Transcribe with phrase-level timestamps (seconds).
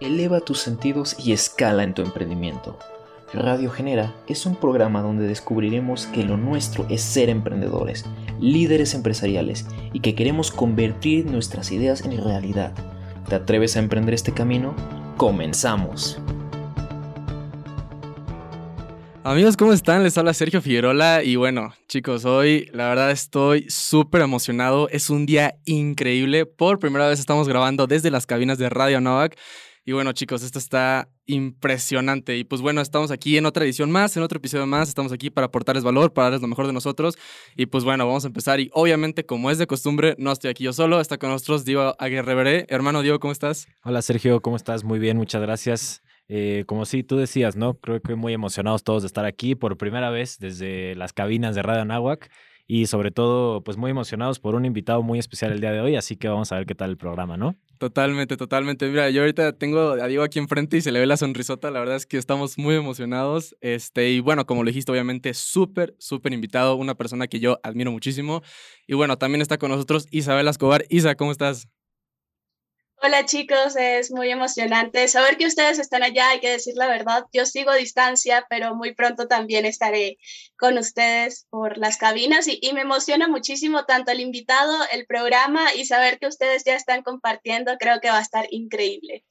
[0.00, 2.78] Eleva tus sentidos y escala en tu emprendimiento.
[3.34, 8.06] Radio Genera es un programa donde descubriremos que lo nuestro es ser emprendedores,
[8.40, 12.72] líderes empresariales y que queremos convertir nuestras ideas en realidad.
[13.28, 14.74] ¿Te atreves a emprender este camino?
[15.18, 16.18] ¡Comenzamos!
[19.22, 20.02] Amigos, ¿cómo están?
[20.02, 24.88] Les habla Sergio Figueroa y bueno, chicos, hoy la verdad estoy súper emocionado.
[24.88, 26.46] Es un día increíble.
[26.46, 29.36] Por primera vez estamos grabando desde las cabinas de Radio Novak
[29.84, 32.36] y bueno, chicos, esto está impresionante.
[32.36, 34.88] Y pues bueno, estamos aquí en otra edición más, en otro episodio más.
[34.88, 37.16] Estamos aquí para aportarles valor, para darles lo mejor de nosotros.
[37.56, 38.60] Y pues bueno, vamos a empezar.
[38.60, 41.00] Y obviamente, como es de costumbre, no estoy aquí yo solo.
[41.00, 42.66] Está con nosotros Diego Aguirre.
[42.68, 43.68] Hermano Diego, ¿cómo estás?
[43.82, 44.84] Hola Sergio, ¿cómo estás?
[44.84, 46.02] Muy bien, muchas gracias.
[46.28, 47.74] Eh, como sí, tú decías, ¿no?
[47.74, 51.62] Creo que muy emocionados todos de estar aquí por primera vez desde las cabinas de
[51.62, 52.30] Radio Anáhuac
[52.68, 55.96] y sobre todo, pues muy emocionados por un invitado muy especial el día de hoy,
[55.96, 57.56] así que vamos a ver qué tal el programa, ¿no?
[57.80, 58.86] Totalmente, totalmente.
[58.90, 61.80] Mira, yo ahorita tengo a Diego aquí enfrente y se le ve la sonrisota, la
[61.80, 63.56] verdad es que estamos muy emocionados.
[63.62, 67.90] Este, y bueno, como lo dijiste, obviamente, súper, súper invitado, una persona que yo admiro
[67.90, 68.42] muchísimo.
[68.86, 70.84] Y bueno, también está con nosotros Isabel Escobar.
[70.90, 71.68] Isa, ¿cómo estás?
[73.02, 77.24] Hola chicos, es muy emocionante saber que ustedes están allá, hay que decir la verdad,
[77.32, 80.18] yo sigo a distancia, pero muy pronto también estaré
[80.58, 85.74] con ustedes por las cabinas y, y, me emociona muchísimo tanto el invitado, el programa
[85.74, 89.24] y saber que ustedes ya están compartiendo, creo que va a estar increíble.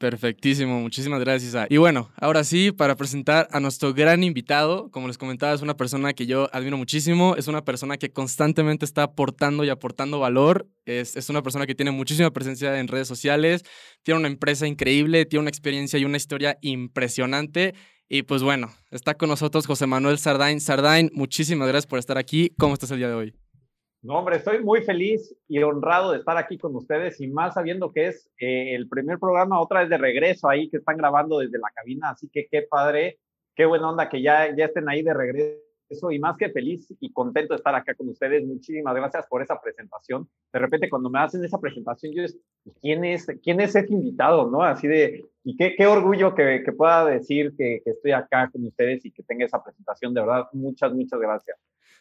[0.00, 1.66] Perfectísimo, muchísimas gracias.
[1.68, 5.76] Y bueno, ahora sí, para presentar a nuestro gran invitado, como les comentaba, es una
[5.76, 10.66] persona que yo admiro muchísimo, es una persona que constantemente está aportando y aportando valor,
[10.86, 13.62] es, es una persona que tiene muchísima presencia en redes sociales,
[14.02, 17.74] tiene una empresa increíble, tiene una experiencia y una historia impresionante.
[18.08, 20.62] Y pues bueno, está con nosotros José Manuel Sardain.
[20.62, 22.54] Sardain, muchísimas gracias por estar aquí.
[22.58, 23.49] ¿Cómo estás el día de hoy?
[24.02, 27.92] No, hombre, estoy muy feliz y honrado de estar aquí con ustedes y más sabiendo
[27.92, 31.58] que es eh, el primer programa otra vez de regreso ahí que están grabando desde
[31.58, 33.18] la cabina, así que qué padre,
[33.54, 35.60] qué buena onda que ya, ya estén ahí de regreso
[36.10, 38.46] y más que feliz y contento de estar acá con ustedes.
[38.46, 40.26] Muchísimas gracias por esa presentación.
[40.50, 42.38] De repente cuando me hacen esa presentación, yo es,
[42.80, 44.50] ¿quién es, quién es ese invitado?
[44.50, 44.62] ¿No?
[44.62, 48.64] Así de, y qué, qué orgullo que, que pueda decir que, que estoy acá con
[48.64, 50.14] ustedes y que tenga esa presentación.
[50.14, 51.58] De verdad, muchas, muchas gracias.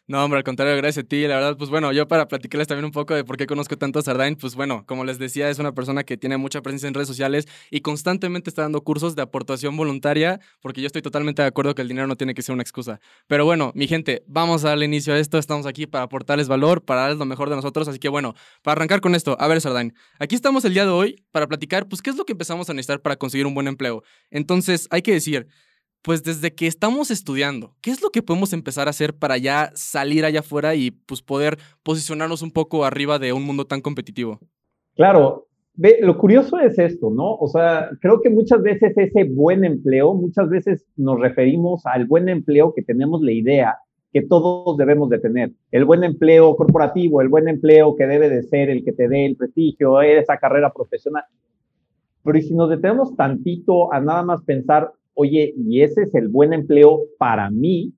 [0.09, 1.27] No, hombre, al contrario, gracias a ti.
[1.27, 3.99] La verdad, pues bueno, yo para platicarles también un poco de por qué conozco tanto
[3.99, 6.95] a Sardain, pues bueno, como les decía, es una persona que tiene mucha presencia en
[6.95, 11.47] redes sociales y constantemente está dando cursos de aportación voluntaria, porque yo estoy totalmente de
[11.47, 12.99] acuerdo que el dinero no tiene que ser una excusa.
[13.27, 15.37] Pero bueno, mi gente, vamos a darle inicio a esto.
[15.37, 17.87] Estamos aquí para aportarles valor, para darles lo mejor de nosotros.
[17.87, 18.33] Así que bueno,
[18.63, 21.87] para arrancar con esto, a ver, Sardain, aquí estamos el día de hoy para platicar,
[21.87, 24.01] pues, qué es lo que empezamos a necesitar para conseguir un buen empleo.
[24.31, 25.47] Entonces, hay que decir,
[26.01, 29.71] pues desde que estamos estudiando, ¿qué es lo que podemos empezar a hacer para ya
[29.73, 34.39] salir allá afuera y pues poder posicionarnos un poco arriba de un mundo tan competitivo?
[34.95, 37.35] Claro, ve, lo curioso es esto, ¿no?
[37.35, 42.29] O sea, creo que muchas veces ese buen empleo, muchas veces nos referimos al buen
[42.29, 43.77] empleo que tenemos la idea
[44.11, 45.51] que todos debemos de tener.
[45.71, 49.25] El buen empleo corporativo, el buen empleo que debe de ser el que te dé
[49.25, 51.23] el prestigio, esa carrera profesional.
[52.23, 56.53] Pero si nos detenemos tantito a nada más pensar oye, y ese es el buen
[56.53, 57.91] empleo para mí,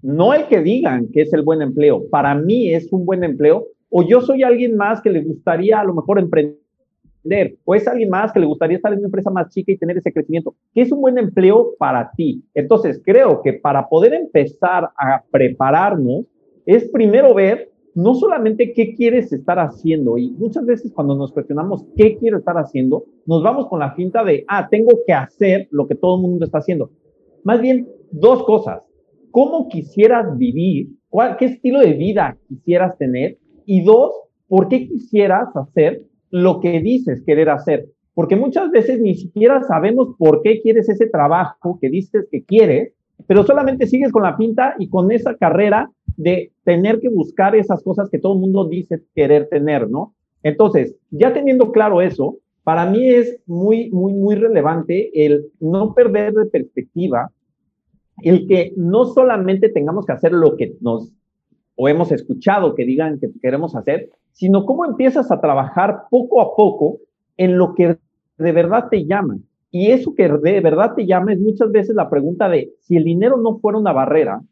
[0.00, 3.66] no el que digan que es el buen empleo, para mí es un buen empleo,
[3.90, 8.08] o yo soy alguien más que le gustaría a lo mejor emprender, o es alguien
[8.08, 10.54] más que le gustaría estar en una empresa más chica y tener ese crecimiento.
[10.74, 12.42] ¿Qué es un buen empleo para ti?
[12.54, 16.24] Entonces, creo que para poder empezar a prepararnos,
[16.64, 21.86] es primero ver no solamente qué quieres estar haciendo, y muchas veces cuando nos cuestionamos
[21.96, 25.86] qué quiero estar haciendo, nos vamos con la finta de, ah, tengo que hacer lo
[25.86, 26.90] que todo el mundo está haciendo.
[27.44, 28.82] Más bien, dos cosas.
[29.30, 30.88] ¿Cómo quisieras vivir?
[31.08, 33.38] ¿Cuál, ¿Qué estilo de vida quisieras tener?
[33.66, 34.12] Y dos,
[34.48, 37.86] ¿por qué quisieras hacer lo que dices querer hacer?
[38.14, 42.92] Porque muchas veces ni siquiera sabemos por qué quieres ese trabajo que dices que quieres,
[43.26, 47.82] pero solamente sigues con la pinta y con esa carrera de tener que buscar esas
[47.82, 50.14] cosas que todo el mundo dice querer tener, ¿no?
[50.42, 56.32] Entonces, ya teniendo claro eso, para mí es muy, muy, muy relevante el no perder
[56.32, 57.30] de perspectiva
[58.22, 61.12] el que no solamente tengamos que hacer lo que nos
[61.74, 66.54] o hemos escuchado que digan que queremos hacer, sino cómo empiezas a trabajar poco a
[66.54, 66.98] poco
[67.36, 67.96] en lo que
[68.38, 69.38] de verdad te llama.
[69.70, 73.04] Y eso que de verdad te llama es muchas veces la pregunta de si el
[73.04, 74.42] dinero no fuera una barrera,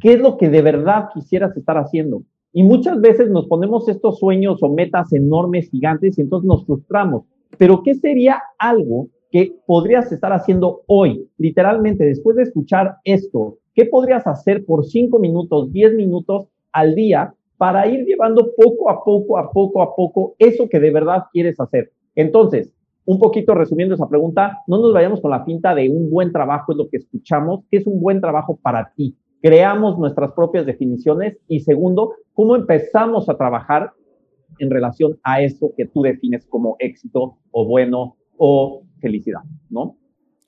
[0.00, 2.22] ¿Qué es lo que de verdad quisieras estar haciendo?
[2.52, 7.24] Y muchas veces nos ponemos estos sueños o metas enormes, gigantes, y entonces nos frustramos.
[7.58, 11.28] Pero ¿qué sería algo que podrías estar haciendo hoy?
[11.38, 17.34] Literalmente, después de escuchar esto, ¿qué podrías hacer por cinco minutos, diez minutos al día
[17.56, 21.58] para ir llevando poco a poco, a poco a poco, eso que de verdad quieres
[21.58, 21.90] hacer?
[22.14, 22.72] Entonces,
[23.06, 26.72] un poquito resumiendo esa pregunta, no nos vayamos con la pinta de un buen trabajo
[26.72, 29.16] es lo que escuchamos, que es un buen trabajo para ti.
[29.46, 33.92] Creamos nuestras propias definiciones y segundo, cómo empezamos a trabajar
[34.58, 39.98] en relación a eso que tú defines como éxito o bueno o felicidad, ¿no?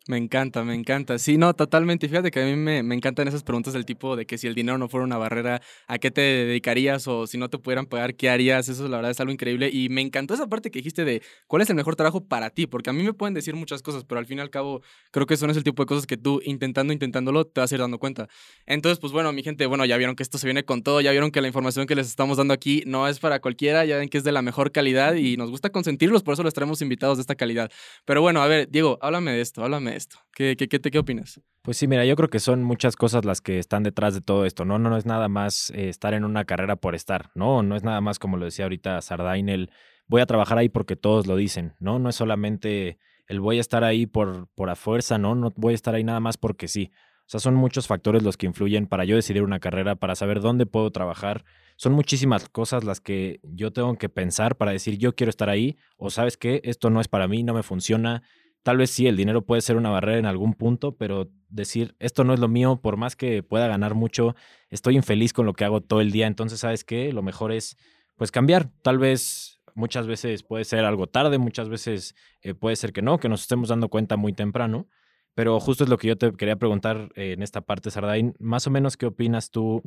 [0.08, 1.18] Me encanta, me encanta.
[1.18, 2.08] Sí, no, totalmente.
[2.08, 4.54] Fíjate que a mí me, me, encantan esas preguntas del tipo de que si el
[4.54, 7.06] dinero no fuera una barrera, ¿a qué te dedicarías?
[7.06, 8.70] O si no te pudieran pagar, ¿qué harías?
[8.70, 9.68] Eso la verdad es algo increíble.
[9.70, 12.66] Y me encantó esa parte que dijiste de cuál es el mejor trabajo para ti,
[12.66, 15.26] porque a mí me pueden decir muchas cosas, pero al fin y al cabo creo
[15.26, 17.74] que eso no es el tipo de cosas que tú intentando, intentándolo, te vas a
[17.74, 18.28] ir dando cuenta.
[18.64, 21.10] Entonces, pues bueno, mi gente, bueno, ya vieron que esto se viene con todo, ya
[21.10, 24.08] vieron que la información que les estamos dando aquí no es para cualquiera, ya ven
[24.08, 27.18] que es de la mejor calidad y nos gusta consentirlos, por eso les traemos invitados
[27.18, 27.70] de esta calidad.
[28.06, 30.16] Pero bueno, a ver, Diego, háblame de esto, háblame esto.
[30.32, 31.40] ¿Qué, qué, qué, qué opinas?
[31.62, 34.46] Pues sí, mira, yo creo que son muchas cosas las que están detrás de todo
[34.46, 34.78] esto, ¿no?
[34.78, 37.62] No, no es nada más eh, estar en una carrera por estar, ¿no?
[37.62, 39.70] No es nada más, como lo decía ahorita Sardain, el
[40.06, 41.98] voy a trabajar ahí porque todos lo dicen, ¿no?
[41.98, 45.34] No es solamente el voy a estar ahí por, por a fuerza, ¿no?
[45.34, 46.90] No voy a estar ahí nada más porque sí.
[47.28, 50.40] O sea, son muchos factores los que influyen para yo decidir una carrera, para saber
[50.40, 51.44] dónde puedo trabajar.
[51.76, 55.76] Son muchísimas cosas las que yo tengo que pensar para decir yo quiero estar ahí
[55.98, 58.22] o sabes qué, esto no es para mí, no me funciona,
[58.62, 62.24] Tal vez sí, el dinero puede ser una barrera en algún punto, pero decir, esto
[62.24, 64.34] no es lo mío, por más que pueda ganar mucho,
[64.68, 67.12] estoy infeliz con lo que hago todo el día, entonces, ¿sabes qué?
[67.12, 67.76] Lo mejor es,
[68.16, 68.70] pues, cambiar.
[68.82, 73.18] Tal vez muchas veces puede ser algo tarde, muchas veces eh, puede ser que no,
[73.18, 74.88] que nos estemos dando cuenta muy temprano,
[75.34, 78.66] pero justo es lo que yo te quería preguntar eh, en esta parte, Sardain, más
[78.66, 79.82] o menos, ¿qué opinas tú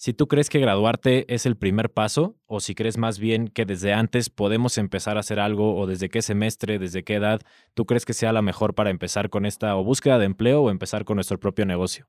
[0.00, 3.66] si tú crees que graduarte es el primer paso o si crees más bien que
[3.66, 7.42] desde antes podemos empezar a hacer algo o desde qué semestre, desde qué edad,
[7.74, 10.70] tú crees que sea la mejor para empezar con esta o búsqueda de empleo o
[10.70, 12.06] empezar con nuestro propio negocio.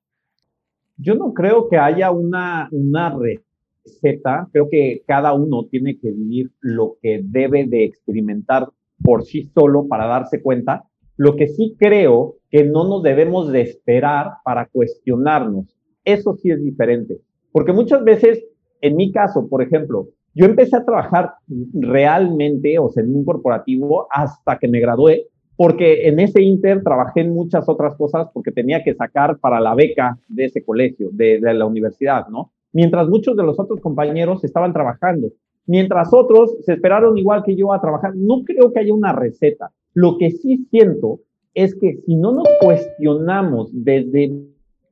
[0.95, 6.49] Yo no creo que haya una, una receta, creo que cada uno tiene que vivir
[6.61, 8.69] lo que debe de experimentar
[9.03, 10.85] por sí solo para darse cuenta.
[11.17, 15.75] Lo que sí creo que no nos debemos de esperar para cuestionarnos.
[16.05, 17.19] Eso sí es diferente
[17.51, 18.43] porque muchas veces,
[18.81, 21.33] en mi caso, por ejemplo, yo empecé a trabajar
[21.73, 25.27] realmente, o sea, en un corporativo hasta que me gradué,
[25.57, 29.75] porque en ese inter trabajé en muchas otras cosas porque tenía que sacar para la
[29.75, 32.51] beca de ese colegio, de, de la universidad, ¿no?
[32.73, 35.27] Mientras muchos de los otros compañeros estaban trabajando,
[35.65, 38.15] mientras otros se esperaron igual que yo a trabajar.
[38.15, 39.71] No creo que haya una receta.
[39.93, 41.19] Lo que sí siento
[41.53, 44.31] es que si no nos cuestionamos desde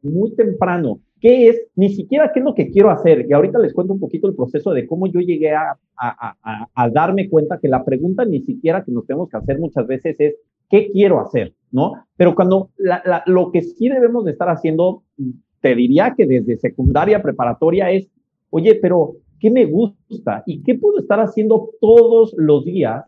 [0.02, 3.26] muy temprano qué es, ni siquiera qué es lo que quiero hacer.
[3.28, 7.30] Y ahorita les cuento un poquito el proceso de cómo yo llegué a, a, darme
[7.30, 10.36] cuenta que la pregunta ni siquiera que nos tenemos que hacer muchas veces es,
[10.70, 11.54] ¿qué quiero hacer?
[11.72, 11.94] ¿No?
[12.16, 12.70] Pero cuando
[13.26, 15.04] lo que sí debemos de estar haciendo,
[15.62, 18.08] te diría que desde secundaria, preparatoria es,
[18.50, 20.44] oye, pero ¿qué me gusta?
[20.46, 23.06] ¿Y qué puedo estar haciendo todos los días?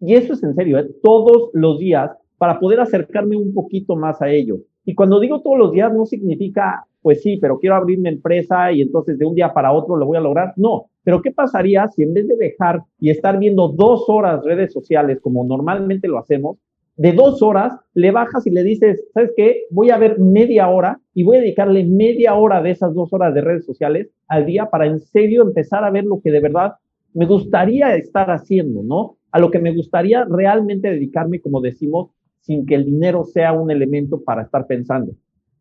[0.00, 0.90] Y eso es en serio, ¿eh?
[1.02, 4.58] todos los días para poder acercarme un poquito más a ello.
[4.84, 8.72] Y cuando digo todos los días no significa pues sí, pero quiero abrir mi empresa
[8.72, 10.54] y entonces de un día para otro lo voy a lograr.
[10.56, 14.72] No, pero ¿qué pasaría si en vez de dejar y estar viendo dos horas redes
[14.72, 16.58] sociales como normalmente lo hacemos,
[16.96, 19.62] de dos horas le bajas y le dices, ¿sabes qué?
[19.70, 23.34] Voy a ver media hora y voy a dedicarle media hora de esas dos horas
[23.34, 26.74] de redes sociales al día para en serio empezar a ver lo que de verdad
[27.14, 29.16] me gustaría estar haciendo, ¿no?
[29.32, 32.10] A lo que me gustaría realmente dedicarme, como decimos,
[32.42, 35.12] sin que el dinero sea un elemento para estar pensando.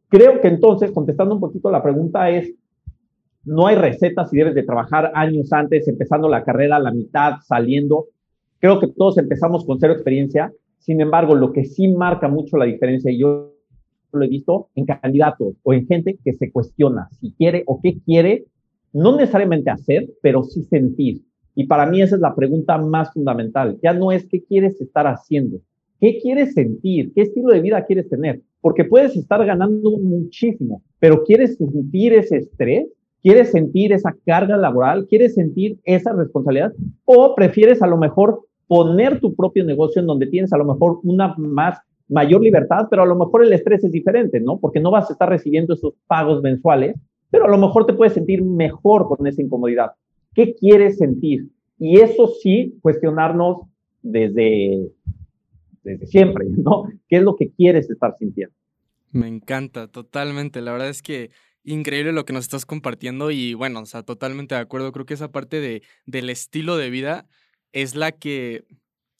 [0.09, 2.53] Creo que entonces, contestando un poquito la pregunta, es,
[3.45, 7.35] no hay recetas si debes de trabajar años antes, empezando la carrera a la mitad,
[7.45, 8.07] saliendo.
[8.59, 10.51] Creo que todos empezamos con cero experiencia.
[10.79, 13.53] Sin embargo, lo que sí marca mucho la diferencia, y yo
[14.11, 17.97] lo he visto en candidatos o en gente que se cuestiona si quiere o qué
[18.05, 18.45] quiere,
[18.93, 21.21] no necesariamente hacer, pero sí sentir.
[21.55, 23.79] Y para mí esa es la pregunta más fundamental.
[23.81, 25.59] Ya no es qué quieres estar haciendo,
[26.01, 31.23] qué quieres sentir, qué estilo de vida quieres tener porque puedes estar ganando muchísimo, pero
[31.23, 32.87] quieres sentir ese estrés,
[33.21, 36.71] quieres sentir esa carga laboral, quieres sentir esa responsabilidad,
[37.05, 40.99] o prefieres a lo mejor poner tu propio negocio en donde tienes a lo mejor
[41.03, 44.59] una más mayor libertad, pero a lo mejor el estrés es diferente, ¿no?
[44.59, 46.95] Porque no vas a estar recibiendo esos pagos mensuales,
[47.29, 49.91] pero a lo mejor te puedes sentir mejor con esa incomodidad.
[50.33, 51.47] ¿Qué quieres sentir?
[51.79, 53.61] Y eso sí, cuestionarnos
[54.01, 54.87] desde
[55.83, 56.85] desde siempre, ¿no?
[57.07, 58.55] ¿Qué es lo que quieres estar sintiendo?
[59.11, 60.61] Me encanta, totalmente.
[60.61, 61.31] La verdad es que
[61.63, 64.91] increíble lo que nos estás compartiendo y bueno, o sea, totalmente de acuerdo.
[64.91, 67.27] Creo que esa parte de, del estilo de vida
[67.73, 68.63] es la que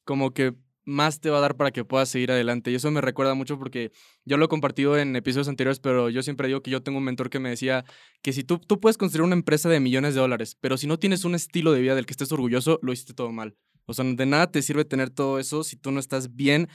[0.04, 0.54] como que
[0.84, 2.72] más te va a dar para que puedas seguir adelante.
[2.72, 3.92] Y eso me recuerda mucho porque
[4.26, 7.04] yo lo he compartido en episodios anteriores, pero yo siempre digo que yo tengo un
[7.04, 7.86] mentor que me decía
[8.22, 10.98] que si tú, tú puedes construir una empresa de millones de dólares, pero si no
[10.98, 13.56] tienes un estilo de vida del que estés orgulloso, lo hiciste todo mal.
[13.86, 16.68] O sea, de nada te sirve tener todo eso si tú no estás bien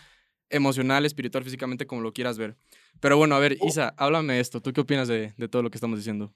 [0.51, 2.57] emocional, espiritual, físicamente, como lo quieras ver.
[3.01, 4.61] Pero bueno, a ver, Isa, háblame de esto.
[4.61, 6.33] ¿Tú qué opinas de, de todo lo que estamos diciendo?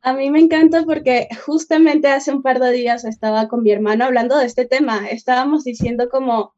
[0.00, 4.04] A mí me encanta porque justamente hace un par de días estaba con mi hermano
[4.04, 5.08] hablando de este tema.
[5.08, 6.54] Estábamos diciendo como,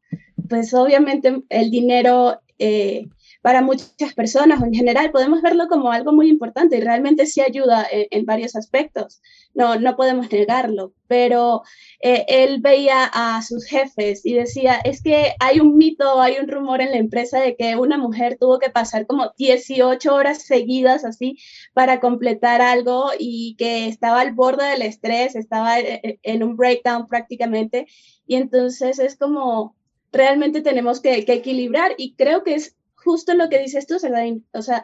[0.49, 3.07] pues obviamente el dinero eh,
[3.45, 7.41] para muchas personas o en general podemos verlo como algo muy importante y realmente sí
[7.41, 9.21] ayuda en, varios aspectos.
[9.53, 11.61] No, no podemos negarlo, pero
[12.01, 16.47] eh, él veía a sus jefes y decía, es que hay un mito, hay un
[16.47, 21.05] rumor en la empresa de que una mujer tuvo que pasar como 18 horas seguidas
[21.05, 21.37] así
[21.75, 27.05] para completar algo y que estaba al borde del estrés, estaba eh, en un breakdown
[27.05, 27.85] prácticamente.
[28.25, 29.75] Y entonces es como,
[30.11, 32.74] realmente tenemos que, que equilibrar y creo que es
[33.05, 34.45] justo lo que dices tú, Sardain.
[34.51, 34.83] O sea,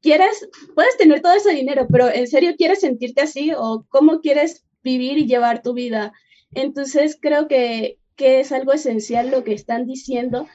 [0.00, 4.64] quieres, puedes tener todo ese dinero, pero ¿en serio quieres sentirte así o cómo quieres
[4.82, 6.12] vivir y llevar tu vida?
[6.52, 10.46] Entonces creo que, que es algo esencial lo que están diciendo,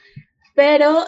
[0.54, 1.04] pero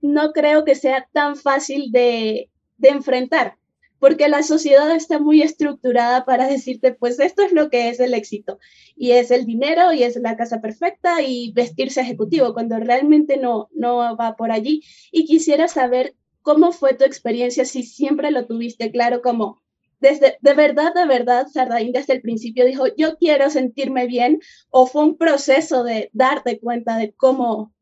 [0.00, 3.56] no creo que sea tan fácil de, de enfrentar
[4.02, 8.14] porque la sociedad está muy estructurada para decirte, pues esto es lo que es el
[8.14, 8.58] éxito,
[8.96, 13.68] y es el dinero, y es la casa perfecta, y vestirse ejecutivo, cuando realmente no,
[13.72, 14.82] no va por allí.
[15.12, 19.62] Y quisiera saber cómo fue tu experiencia, si siempre lo tuviste claro, como
[20.00, 24.40] desde, de verdad, de verdad, Sardaín desde el principio dijo, yo quiero sentirme bien,
[24.70, 27.72] o fue un proceso de darte cuenta de cómo,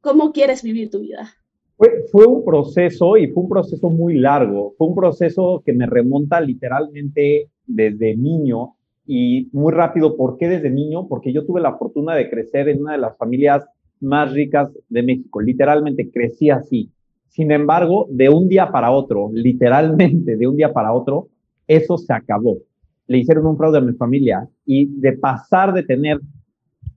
[0.00, 1.37] cómo quieres vivir tu vida.
[1.78, 4.74] Fue, un proceso y fue un proceso muy largo.
[4.76, 8.74] Fue un proceso que me remonta literalmente desde niño
[9.06, 10.16] y muy rápido.
[10.16, 11.06] ¿Por qué desde niño?
[11.06, 13.64] Porque yo tuve la fortuna de crecer en una de las familias
[14.00, 15.40] más ricas de México.
[15.40, 16.90] Literalmente crecí así.
[17.28, 21.28] Sin embargo, de un día para otro, literalmente de un día para otro,
[21.68, 22.58] eso se acabó.
[23.06, 26.20] Le hicieron un fraude a mi familia y de pasar de tener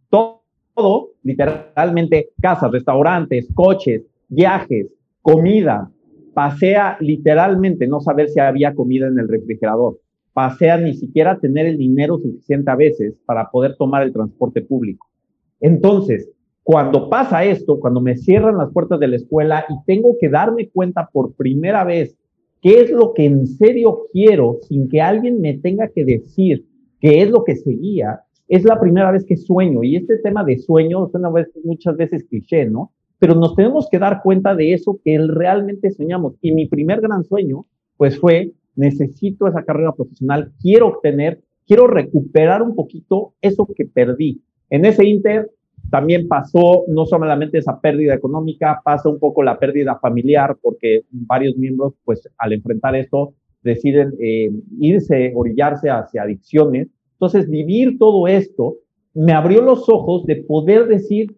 [0.09, 4.87] todo, literalmente casas, restaurantes, coches, viajes,
[5.21, 5.91] comida,
[6.33, 9.99] pasea literalmente no saber si había comida en el refrigerador,
[10.33, 15.07] pasea ni siquiera tener el dinero suficiente a veces para poder tomar el transporte público.
[15.59, 16.29] Entonces,
[16.63, 20.69] cuando pasa esto, cuando me cierran las puertas de la escuela y tengo que darme
[20.69, 22.17] cuenta por primera vez
[22.61, 26.65] qué es lo que en serio quiero sin que alguien me tenga que decir
[27.01, 29.83] qué es lo que seguía, es la primera vez que sueño.
[29.83, 31.11] Y este tema de sueño
[31.65, 32.91] muchas veces cliché, ¿no?
[33.21, 36.33] Pero nos tenemos que dar cuenta de eso que realmente soñamos.
[36.41, 42.63] Y mi primer gran sueño, pues fue, necesito esa carrera profesional, quiero obtener, quiero recuperar
[42.63, 44.41] un poquito eso que perdí.
[44.71, 45.51] En ese inter
[45.91, 51.55] también pasó no solamente esa pérdida económica, pasa un poco la pérdida familiar, porque varios
[51.57, 54.49] miembros, pues al enfrentar esto, deciden eh,
[54.79, 56.87] irse, orillarse hacia adicciones.
[57.13, 58.77] Entonces, vivir todo esto
[59.13, 61.35] me abrió los ojos de poder decir,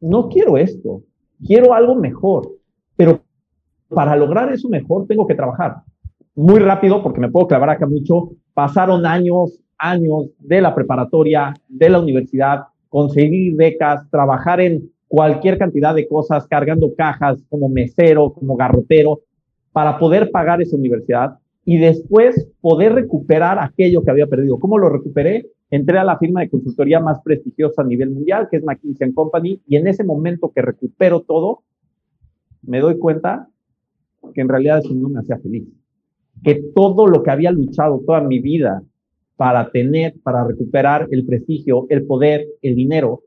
[0.00, 1.02] no quiero esto,
[1.44, 2.50] quiero algo mejor,
[2.96, 3.20] pero
[3.88, 5.76] para lograr eso mejor tengo que trabajar.
[6.34, 11.88] Muy rápido, porque me puedo clavar acá mucho, pasaron años, años de la preparatoria, de
[11.88, 18.56] la universidad, conseguir becas, trabajar en cualquier cantidad de cosas, cargando cajas como mesero, como
[18.56, 19.20] garrotero,
[19.72, 24.58] para poder pagar esa universidad y después poder recuperar aquello que había perdido.
[24.58, 25.46] ¿Cómo lo recuperé?
[25.70, 29.60] Entré a la firma de consultoría más prestigiosa a nivel mundial, que es McKinsey Company,
[29.66, 31.62] y en ese momento que recupero todo,
[32.62, 33.48] me doy cuenta
[34.34, 35.68] que en realidad eso no me hacía feliz.
[36.42, 38.82] Que todo lo que había luchado toda mi vida
[39.36, 43.22] para tener, para recuperar el prestigio, el poder, el dinero,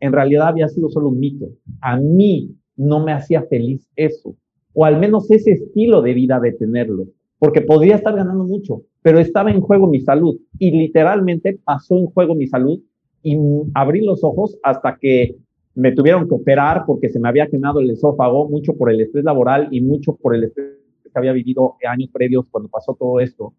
[0.00, 1.48] en realidad había sido solo un mito.
[1.80, 4.36] A mí no me hacía feliz eso,
[4.72, 7.06] o al menos ese estilo de vida de tenerlo,
[7.38, 12.06] porque podría estar ganando mucho, pero estaba en juego mi salud y literalmente pasó en
[12.06, 12.80] juego mi salud
[13.22, 13.36] y
[13.74, 15.36] abrí los ojos hasta que
[15.74, 19.24] me tuvieron que operar porque se me había quemado el esófago, mucho por el estrés
[19.24, 23.54] laboral y mucho por el estrés que había vivido años previos cuando pasó todo esto.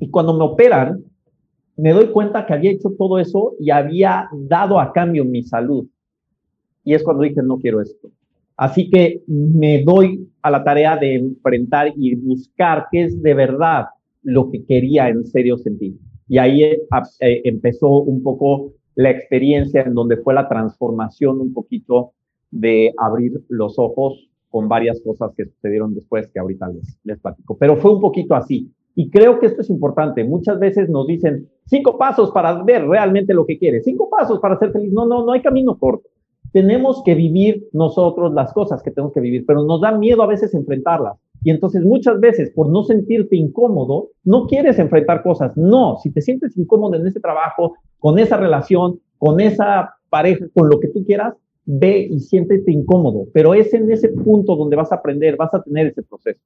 [0.00, 1.04] Y cuando me operan,
[1.76, 5.86] me doy cuenta que había hecho todo eso y había dado a cambio mi salud.
[6.82, 8.10] Y es cuando dije, no quiero esto.
[8.56, 13.86] Así que me doy a la tarea de enfrentar y buscar qué es de verdad
[14.22, 15.96] lo que quería en serio sentir.
[16.28, 16.82] Y ahí eh,
[17.20, 22.12] eh, empezó un poco la experiencia en donde fue la transformación un poquito
[22.50, 27.56] de abrir los ojos con varias cosas que sucedieron después que ahorita les, les platico.
[27.58, 28.72] Pero fue un poquito así.
[28.94, 30.24] Y creo que esto es importante.
[30.24, 34.58] Muchas veces nos dicen cinco pasos para ver realmente lo que quieres, cinco pasos para
[34.58, 34.92] ser feliz.
[34.92, 36.08] No, no, no hay camino corto.
[36.50, 40.26] Tenemos que vivir nosotros las cosas que tenemos que vivir, pero nos da miedo a
[40.26, 41.16] veces enfrentarlas.
[41.42, 45.56] Y entonces muchas veces por no sentirte incómodo, no quieres enfrentar cosas.
[45.56, 50.68] No, si te sientes incómodo en ese trabajo, con esa relación, con esa pareja, con
[50.68, 54.90] lo que tú quieras, ve y siéntete incómodo, pero es en ese punto donde vas
[54.90, 56.40] a aprender, vas a tener ese proceso.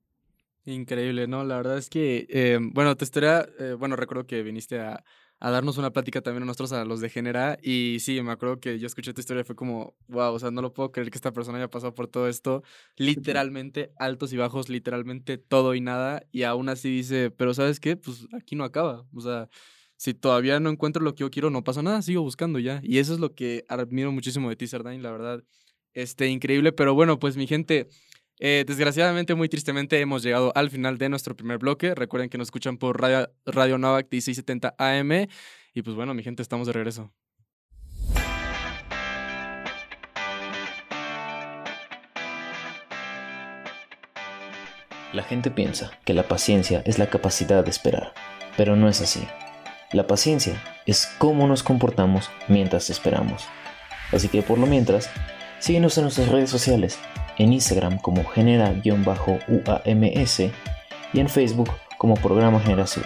[0.64, 1.44] Increíble, ¿no?
[1.44, 5.02] La verdad es que, eh, bueno, te estaría, eh, bueno, recuerdo que viniste a,
[5.44, 7.58] a darnos una plática también a nosotros, a los de Genera.
[7.61, 10.52] Y sí, me acuerdo que yo escuché tu historia y fue como, wow, o sea,
[10.52, 12.62] no lo puedo creer que esta persona haya pasado por todo esto.
[12.96, 16.22] Literalmente, altos y bajos, literalmente todo y nada.
[16.30, 17.96] Y aún así dice, pero ¿sabes qué?
[17.96, 19.04] Pues aquí no acaba.
[19.12, 19.49] O sea,
[19.96, 22.78] si todavía no encuentro lo que yo quiero, no pasa nada, sigo buscando ya.
[22.84, 25.42] Y eso es lo que admiro muchísimo de ti, Sardain, la verdad.
[25.92, 26.70] Este, increíble.
[26.70, 27.88] Pero bueno, pues mi gente,
[28.44, 31.94] eh, desgraciadamente, muy tristemente, hemos llegado al final de nuestro primer bloque.
[31.94, 35.28] Recuerden que nos escuchan por Radio, Radio Novak 1670 AM.
[35.72, 37.12] Y pues bueno, mi gente, estamos de regreso.
[45.12, 48.12] La gente piensa que la paciencia es la capacidad de esperar,
[48.56, 49.25] pero no es así.
[49.92, 53.44] La paciencia es cómo nos comportamos mientras esperamos.
[54.11, 55.08] Así que por lo mientras,
[55.61, 56.99] síguenos en nuestras redes sociales
[57.39, 60.41] en Instagram como genera-uams
[61.12, 63.05] y en Facebook como programa Generación.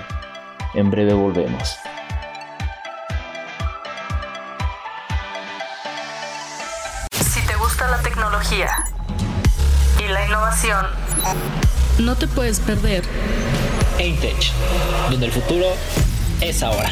[0.75, 1.77] En breve volvemos.
[7.13, 8.71] Si te gusta la tecnología
[10.03, 10.87] y la innovación,
[11.99, 13.05] no te puedes perder
[13.99, 14.53] Eintech,
[15.11, 15.67] donde el futuro
[16.41, 16.91] es ahora.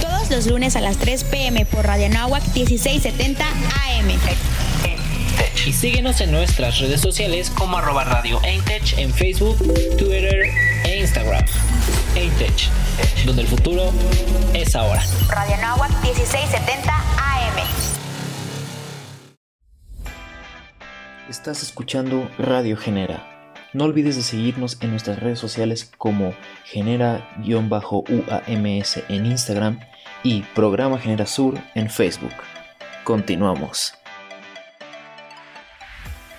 [0.00, 4.73] Todos los lunes a las 3 pm por Radio Nahuac 1670 AM
[5.66, 9.56] y síguenos en nuestras redes sociales como arroba radio Eintech en Facebook,
[9.96, 10.46] Twitter
[10.84, 11.44] e Instagram.
[12.14, 12.68] Eintech,
[13.24, 13.90] donde el futuro
[14.52, 15.02] es ahora.
[15.28, 17.58] Radio Nahuac 1670 AM.
[21.28, 23.30] Estás escuchando Radio Genera.
[23.72, 27.96] No olvides de seguirnos en nuestras redes sociales como genera-uams
[29.08, 29.80] en Instagram
[30.22, 32.34] y Programa Genera Sur en Facebook.
[33.02, 33.94] Continuamos.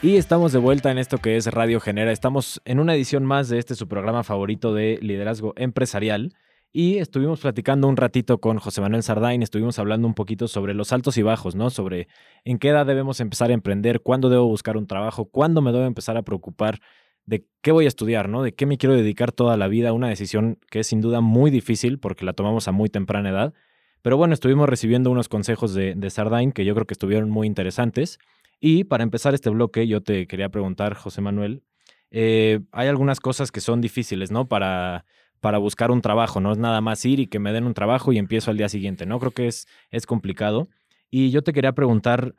[0.06, 2.12] Y estamos de vuelta en esto que es Radio Genera.
[2.12, 6.36] Estamos en una edición más de este su programa favorito de liderazgo empresarial.
[6.72, 10.94] Y estuvimos platicando un ratito con José Manuel Sardain, estuvimos hablando un poquito sobre los
[10.94, 11.72] altos y bajos, ¿no?
[11.72, 12.08] Sobre
[12.44, 15.86] en qué edad debemos empezar a emprender, cuándo debo buscar un trabajo, cuándo me debo
[15.86, 16.82] empezar a preocupar
[17.26, 18.44] de qué voy a estudiar, ¿no?
[18.44, 21.50] De qué me quiero dedicar toda la vida, una decisión que es sin duda muy
[21.50, 23.54] difícil porque la tomamos a muy temprana edad.
[24.04, 27.48] Pero bueno, estuvimos recibiendo unos consejos de, de Sardain que yo creo que estuvieron muy
[27.48, 28.20] interesantes.
[28.60, 31.64] Y para empezar este bloque, yo te quería preguntar, José Manuel,
[32.12, 34.48] eh, hay algunas cosas que son difíciles, ¿no?
[34.48, 35.06] Para,
[35.42, 38.14] para buscar un trabajo, no es nada más ir y que me den un trabajo
[38.14, 39.20] y empiezo al día siguiente, ¿no?
[39.20, 40.70] Creo que es, es complicado.
[41.12, 42.36] Y yo te quería preguntar,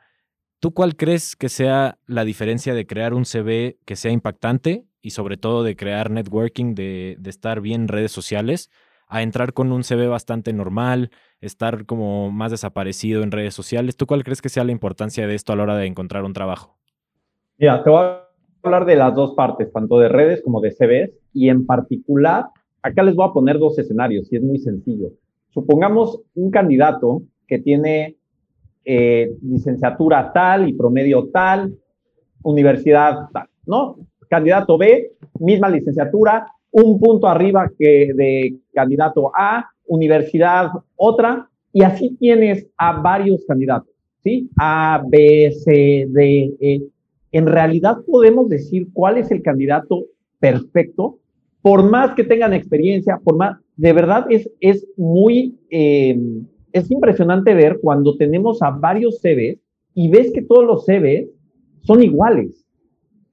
[0.59, 5.11] ¿tú cuál crees que sea la diferencia de crear un CV que sea impactante y
[5.11, 8.69] sobre todo de crear networking, de, de estar bien en redes sociales,
[9.07, 13.95] a entrar con un CV bastante normal, estar como más desaparecido en redes sociales.
[13.95, 16.33] ¿Tú cuál crees que sea la importancia de esto a la hora de encontrar un
[16.33, 16.77] trabajo?
[17.57, 18.27] Mira, te voy a
[18.63, 22.47] hablar de las dos partes, tanto de redes como de CVs, y en particular,
[22.81, 25.11] acá les voy a poner dos escenarios, y es muy sencillo.
[25.49, 28.17] Supongamos un candidato que tiene
[28.83, 31.73] eh, licenciatura tal y promedio tal,
[32.43, 33.97] universidad tal, ¿no?
[34.29, 42.15] Candidato B, misma licenciatura, un punto arriba que de candidato A, universidad otra, y así
[42.19, 44.49] tienes a varios candidatos, ¿sí?
[44.57, 46.81] A, B, C, D, E.
[47.31, 50.05] En realidad podemos decir cuál es el candidato
[50.39, 51.19] perfecto,
[51.61, 56.17] por más que tengan experiencia, por más, de verdad es, es muy, eh,
[56.71, 59.59] es impresionante ver cuando tenemos a varios CVs
[59.93, 61.27] y ves que todos los CVs
[61.81, 62.65] son iguales.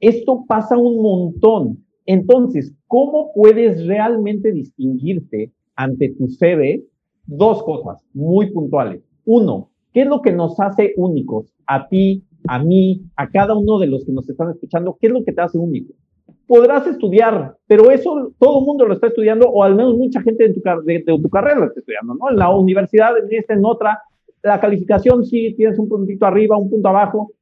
[0.01, 1.84] Esto pasa un montón.
[2.07, 6.85] Entonces, ¿cómo puedes realmente distinguirte ante tu CV
[7.27, 9.03] dos cosas muy puntuales.
[9.25, 11.53] Uno, ¿qué es lo que nos hace únicos?
[11.67, 15.13] A ti, a mí, a cada uno de los que nos están escuchando, ¿qué es
[15.13, 15.95] lo que te hace único?
[16.47, 20.49] Podrás estudiar, pero eso todo el mundo lo está estudiando, o al menos mucha gente
[20.49, 22.31] de tu, de, tu carrera lo está estudiando, ¿no?
[22.31, 24.03] En la universidad, en esta, en otra,
[24.43, 27.33] la calificación sí tienes un puntito arriba, un punto abajo.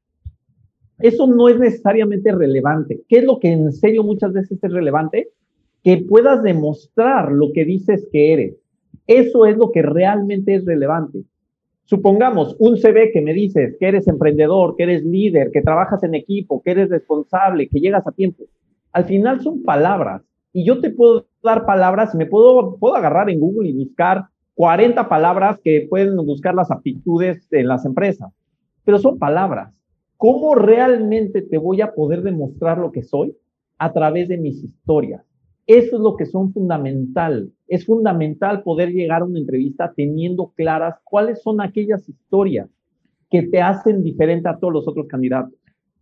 [0.99, 3.01] Eso no es necesariamente relevante.
[3.07, 5.29] ¿Qué es lo que en serio muchas veces es relevante?
[5.83, 8.55] que puedas demostrar lo que dices que eres.
[9.05, 11.23] Eso es lo que realmente es relevante.
[11.85, 16.15] Supongamos un CV que me dices que eres emprendedor, que eres líder, que trabajas en
[16.15, 18.45] equipo, que eres responsable, que llegas a tiempo.
[18.93, 20.21] Al final son palabras
[20.53, 25.09] y yo te puedo dar palabras, me puedo, puedo agarrar en Google y buscar 40
[25.09, 28.31] palabras que pueden buscar las aptitudes en las empresas,
[28.85, 29.73] pero son palabras.
[30.23, 33.35] ¿Cómo realmente te voy a poder demostrar lo que soy?
[33.77, 35.21] A través de mis historias
[35.67, 37.51] Eso es lo que son fundamental.
[37.67, 42.69] Es fundamental poder llegar a una entrevista teniendo claras cuáles son aquellas historias
[43.29, 45.59] que te hacen diferente a todos los otros candidatos.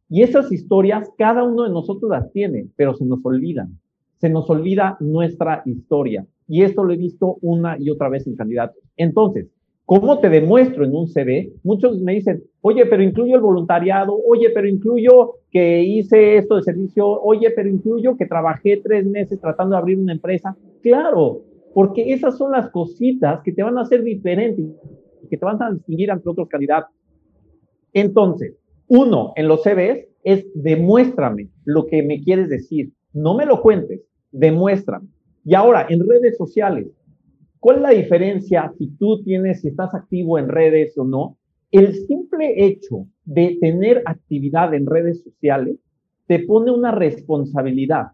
[0.08, 3.80] Y esas historias, cada uno de nosotros las tiene, pero se nos olvidan.
[4.20, 6.28] Se nos olvida nuestra historia.
[6.48, 8.84] Y esto lo he visto una y otra vez en candidatos.
[8.98, 9.48] Entonces,
[9.92, 11.52] ¿cómo te demuestro en un CV?
[11.64, 16.62] Muchos me dicen, oye, pero incluyo el voluntariado, oye, pero incluyo que hice esto de
[16.62, 20.56] servicio, oye, pero incluyo que trabajé tres meses tratando de abrir una empresa.
[20.82, 21.42] Claro,
[21.74, 25.62] porque esas son las cositas que te van a hacer diferente y que te van
[25.62, 26.96] a distinguir ante otros candidatos.
[27.92, 28.56] Entonces,
[28.88, 32.94] uno, en los CVs es demuéstrame lo que me quieres decir.
[33.12, 34.00] No me lo cuentes,
[34.32, 35.10] demuéstrame.
[35.44, 36.88] Y ahora, en redes sociales,
[37.62, 41.38] ¿cuál es la diferencia si tú tienes, si estás activo en redes o no?
[41.72, 45.78] El simple hecho de tener actividad en redes sociales
[46.28, 48.08] te pone una responsabilidad.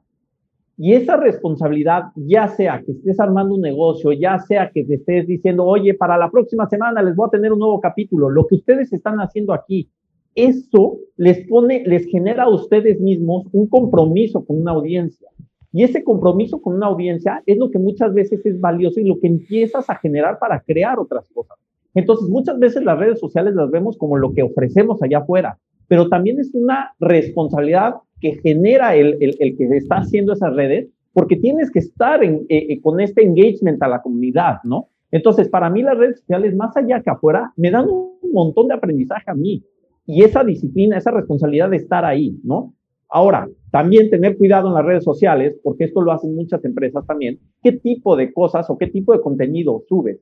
[0.78, 5.26] Y esa responsabilidad, ya sea que estés armando un negocio, ya sea que te estés
[5.26, 8.56] diciendo, oye, para la próxima semana les voy a tener un nuevo capítulo, lo que
[8.56, 9.90] ustedes están haciendo aquí,
[10.36, 15.28] eso les pone, les genera a ustedes mismos un compromiso con una audiencia.
[15.72, 19.20] Y ese compromiso con una audiencia es lo que muchas veces es valioso y lo
[19.20, 21.58] que empiezas a generar para crear otras cosas.
[21.94, 26.10] Entonces, muchas veces las redes sociales las vemos como lo que ofrecemos allá afuera, pero
[26.10, 31.72] también es una responsabilidad que genera el, el, que está haciendo esas redes, porque tienes
[31.72, 34.90] que estar en, eh, eh, con este engagement a la comunidad, ¿no?
[35.12, 38.76] Entonces, para mí las redes sociales, más allá que afuera, me dan un montón de
[38.76, 39.64] aprendizaje a mí
[40.06, 42.74] y esa disciplina, esa responsabilidad de estar ahí, ¿no?
[43.10, 47.40] Ahora, también tener cuidado en las redes sociales, porque esto lo hacen muchas empresas también,
[47.64, 50.20] qué tipo de cosas o qué tipo de contenido subes.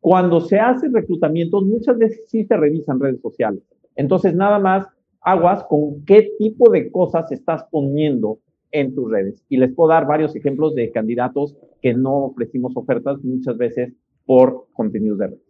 [0.00, 3.62] Cuando se hacen reclutamientos, muchas veces sí se revisan redes sociales.
[3.96, 4.86] Entonces, nada más
[5.20, 8.38] aguas con qué tipo de cosas estás poniendo
[8.70, 9.42] en tus redes.
[9.48, 13.92] Y les puedo dar varios ejemplos de candidatos que no ofrecimos ofertas muchas veces
[14.24, 15.45] por contenidos de redes.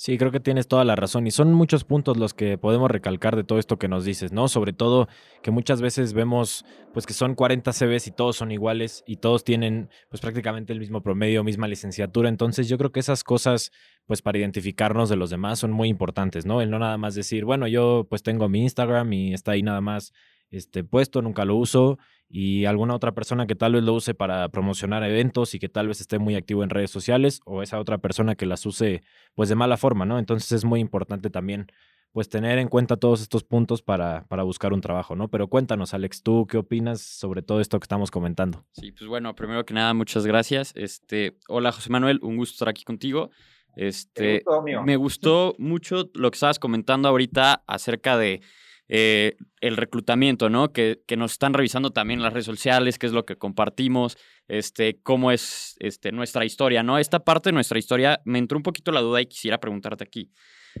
[0.00, 3.34] Sí, creo que tienes toda la razón y son muchos puntos los que podemos recalcar
[3.34, 4.46] de todo esto que nos dices, ¿no?
[4.46, 5.08] Sobre todo
[5.42, 9.42] que muchas veces vemos pues que son 40 CVs y todos son iguales y todos
[9.42, 13.72] tienen pues prácticamente el mismo promedio, misma licenciatura, entonces yo creo que esas cosas
[14.06, 16.62] pues para identificarnos de los demás son muy importantes, ¿no?
[16.62, 19.80] El no nada más decir, bueno, yo pues tengo mi Instagram y está ahí nada
[19.80, 20.12] más
[20.50, 24.48] este puesto, nunca lo uso y alguna otra persona que tal vez lo use para
[24.50, 27.98] promocionar eventos y que tal vez esté muy activo en redes sociales o esa otra
[27.98, 29.02] persona que las use
[29.34, 30.18] pues de mala forma, ¿no?
[30.18, 31.68] Entonces es muy importante también
[32.12, 35.28] pues tener en cuenta todos estos puntos para, para buscar un trabajo, ¿no?
[35.28, 38.64] Pero cuéntanos, Alex, ¿tú qué opinas sobre todo esto que estamos comentando?
[38.72, 40.72] Sí, pues bueno, primero que nada, muchas gracias.
[40.74, 43.30] Este, hola José Manuel, un gusto estar aquí contigo.
[43.76, 44.42] Este,
[44.84, 48.40] me gustó mucho lo que estabas comentando ahorita acerca de
[48.88, 50.72] eh, el reclutamiento, ¿no?
[50.72, 54.16] Que, que, nos están revisando también las redes sociales, qué es lo que compartimos,
[54.48, 56.98] este, cómo es este, nuestra historia, ¿no?
[56.98, 60.30] Esta parte de nuestra historia me entró un poquito la duda y quisiera preguntarte aquí.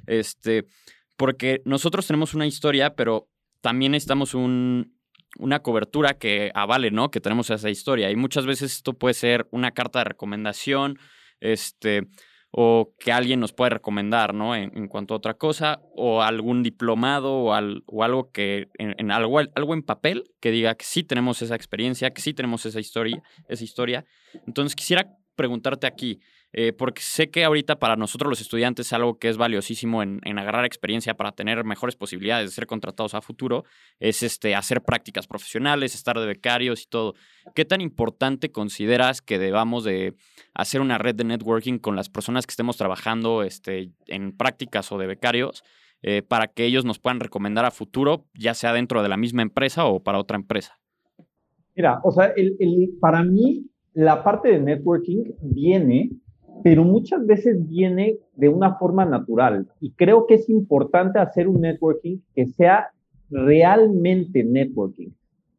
[0.06, 0.64] Este,
[1.16, 3.28] porque nosotros tenemos una historia, pero
[3.60, 4.96] también estamos un,
[5.36, 7.10] una cobertura que avale, ¿no?
[7.10, 8.10] Que tenemos esa historia.
[8.10, 10.98] Y muchas veces esto puede ser una carta de recomendación,
[11.40, 12.08] este,
[12.50, 14.56] o que alguien nos puede recomendar, ¿no?
[14.56, 19.74] En, cuanto a otra cosa, o algún diplomado o, o algo que, en, algo, algo
[19.74, 23.64] en papel que diga que sí tenemos esa experiencia, que sí tenemos esa historia, esa
[23.64, 24.04] historia.
[24.46, 26.20] Entonces quisiera preguntarte aquí,
[26.52, 30.64] eh, porque sé que ahorita para nosotros los estudiantes algo que es valiosísimo en, agarrar
[30.64, 33.64] experiencia para tener mejores posibilidades de ser contratados a futuro
[34.00, 37.14] es este, hacer prácticas profesionales, estar de becarios y todo.
[37.54, 40.14] ¿Qué tan importante consideras que debamos de
[40.54, 44.98] hacer una red de networking con las personas que estemos trabajando este, en prácticas o
[44.98, 45.62] de becarios
[46.02, 49.42] eh, para que ellos nos puedan recomendar a futuro, ya sea dentro de la misma
[49.42, 50.78] empresa o para otra empresa?
[51.74, 52.56] Mira, o sea, el,
[53.00, 56.10] para mí la parte de networking viene
[56.62, 59.66] pero muchas veces viene de una forma natural.
[59.80, 62.88] Y creo que es importante hacer un networking que sea
[63.30, 65.10] realmente networking.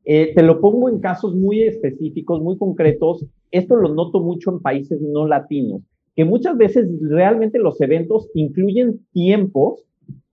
[0.06, 3.26] Eh, te lo pongo en casos muy específicos, muy concretos.
[3.52, 5.82] Esto lo noto mucho en países no latinos,
[6.16, 9.86] que muchas veces realmente los eventos incluyen tiempos,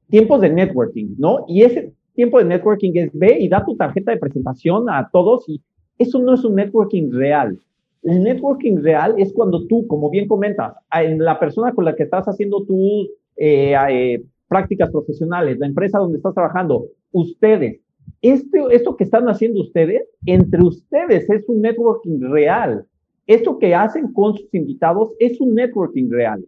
[0.08, 1.44] tiempos de networking, ¿no?
[1.48, 5.48] Y ese tiempo de networking es ve y da tu tarjeta de presentación a todos
[5.48, 5.60] y
[5.98, 7.58] eso no es un networking real.
[8.06, 12.04] El networking real es cuando tú, como bien comentas, en la persona con la que
[12.04, 17.80] estás haciendo tus eh, eh, prácticas profesionales, la empresa donde estás trabajando, ustedes,
[18.22, 22.86] este, esto que están haciendo ustedes, entre ustedes es un networking real.
[23.26, 26.44] Esto que hacen con sus invitados es un networking real,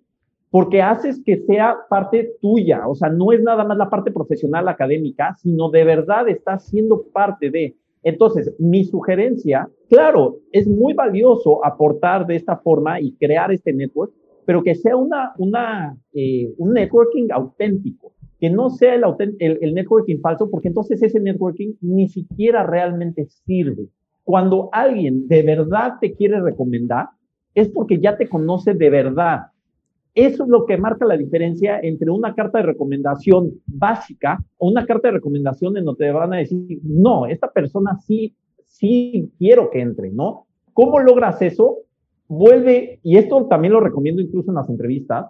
[0.50, 4.68] porque haces que sea parte tuya, o sea, no es nada más la parte profesional
[4.68, 7.74] académica, sino de verdad está siendo parte de.
[8.04, 14.12] Entonces, mi sugerencia claro, es muy valioso aportar de esta forma y crear este network,
[14.44, 19.04] pero que sea una, una, eh, un networking auténtico, que no sea el,
[19.38, 23.88] el, el networking falso, porque entonces ese networking ni siquiera realmente sirve.
[24.24, 27.08] Cuando alguien de verdad te quiere recomendar,
[27.54, 29.46] es porque ya te conoce de verdad.
[30.14, 34.84] Eso es lo que marca la diferencia entre una carta de recomendación básica o una
[34.84, 38.34] carta de recomendación en donde te van a decir, no, esta persona sí,
[38.78, 40.46] sí quiero que entre, ¿no?
[40.72, 41.78] ¿Cómo logras eso?
[42.28, 45.26] Vuelve, y esto también lo recomiendo incluso en las entrevistas,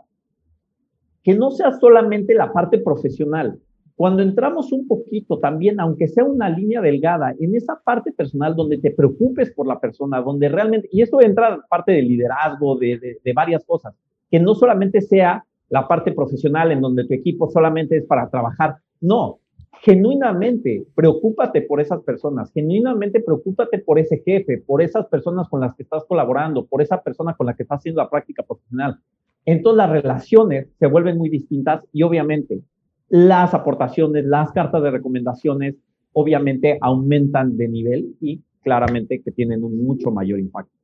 [1.22, 3.58] que no sea solamente la parte profesional.
[3.96, 8.78] Cuando entramos un poquito también, aunque sea una línea delgada, en esa parte personal donde
[8.78, 13.32] te preocupes por la persona, donde realmente, y esto entra parte del liderazgo, de, de
[13.32, 13.94] varias cosas,
[14.30, 18.76] que no solamente sea la parte profesional en donde tu equipo solamente es para trabajar,
[19.00, 19.40] no,
[19.82, 25.74] genuinamente preocúpate por esas personas, genuinamente preocúpate por ese jefe, por esas personas con las
[25.74, 28.98] que estás colaborando, por esa persona con la que estás haciendo la práctica profesional.
[29.44, 32.60] Entonces las relaciones se vuelven muy distintas y obviamente
[33.08, 35.76] las aportaciones, las cartas de recomendaciones,
[36.12, 40.77] obviamente aumentan de nivel y claramente que tienen un mucho mayor impacto.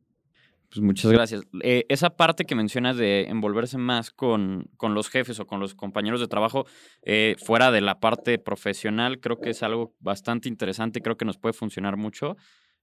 [0.68, 1.42] Pues muchas gracias.
[1.62, 5.74] Eh, esa parte que mencionas de envolverse más con, con, los jefes o con los
[5.74, 6.66] compañeros de trabajo
[7.02, 11.38] eh, fuera de la parte profesional, creo que es algo bastante interesante, creo que nos
[11.38, 12.36] puede funcionar mucho,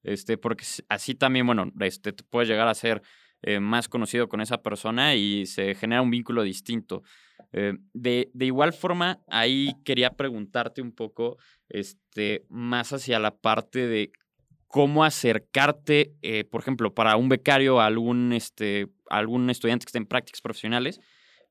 [0.03, 3.01] este, porque así también, bueno, este, te puedes llegar a ser
[3.41, 7.03] eh, más conocido con esa persona y se genera un vínculo distinto.
[7.51, 14.13] de, de, igual forma, ahí quería preguntarte un poco este, más hacia la parte de
[14.71, 20.05] cómo acercarte, eh, por ejemplo, para un becario algún, este, algún estudiante que esté en
[20.05, 20.99] prácticas profesionales,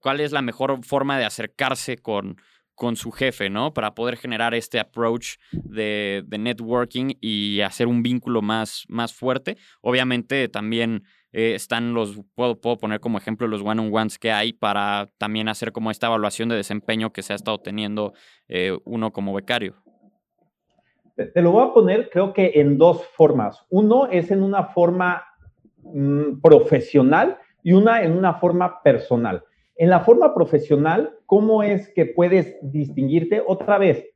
[0.00, 2.38] cuál es la mejor forma de acercarse con,
[2.74, 3.74] con su jefe, ¿no?
[3.74, 9.58] Para poder generar este approach de, networking y hacer un vínculo más, más fuerte.
[9.82, 15.08] Obviamente también eh, están los, puedo, puedo, poner como ejemplo los one-on-ones que hay para
[15.18, 18.14] también hacer como esta evaluación de desempeño que se ha estado teniendo
[18.48, 19.76] eh, uno como becario.
[21.26, 23.66] Te lo voy a poner, creo que en dos formas.
[23.70, 25.22] Uno es en una forma
[25.82, 29.44] mm, profesional y una en una forma personal.
[29.76, 33.42] En la forma profesional, ¿cómo es que puedes distinguirte?
[33.46, 34.06] Otra vez,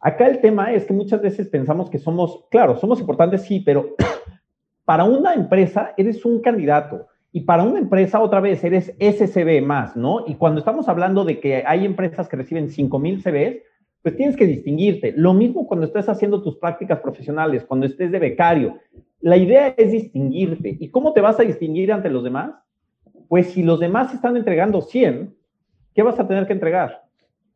[0.00, 3.94] acá el tema es que muchas veces pensamos que somos, claro, somos importantes, sí, pero
[4.84, 7.06] para una empresa eres un candidato.
[7.32, 10.24] Y para una empresa, otra vez, eres SCB más, ¿no?
[10.26, 13.62] Y cuando estamos hablando de que hay empresas que reciben 5,000 CVs,
[14.02, 15.12] pues tienes que distinguirte.
[15.16, 18.78] Lo mismo cuando estés haciendo tus prácticas profesionales, cuando estés de becario.
[19.20, 20.76] La idea es distinguirte.
[20.80, 22.52] ¿Y cómo te vas a distinguir ante los demás?
[23.28, 25.34] Pues si los demás están entregando 100,
[25.94, 27.02] ¿qué vas a tener que entregar?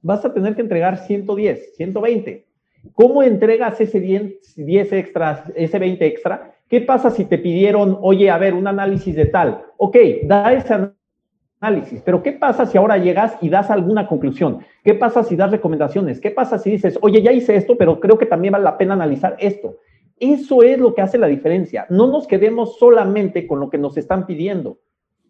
[0.03, 2.47] Vas a tener que entregar 110, 120.
[2.93, 6.55] ¿Cómo entregas ese 10, 10 extras, ese 20 extra?
[6.69, 9.63] ¿Qué pasa si te pidieron, oye, a ver, un análisis de tal?
[9.79, 11.04] Ok, da ese análisis
[12.05, 14.61] Pero ¿qué pasa si ahora llegas y das alguna conclusión?
[14.83, 16.21] ¿Qué pasa si das recomendaciones?
[16.21, 18.95] ¿Qué pasa si dices, oye, ya hice esto, pero creo que también vale la pena
[18.95, 19.77] analizar esto?
[20.19, 21.87] Eso es lo que hace la diferencia.
[21.89, 24.79] No nos quedemos solamente con lo que nos están pidiendo.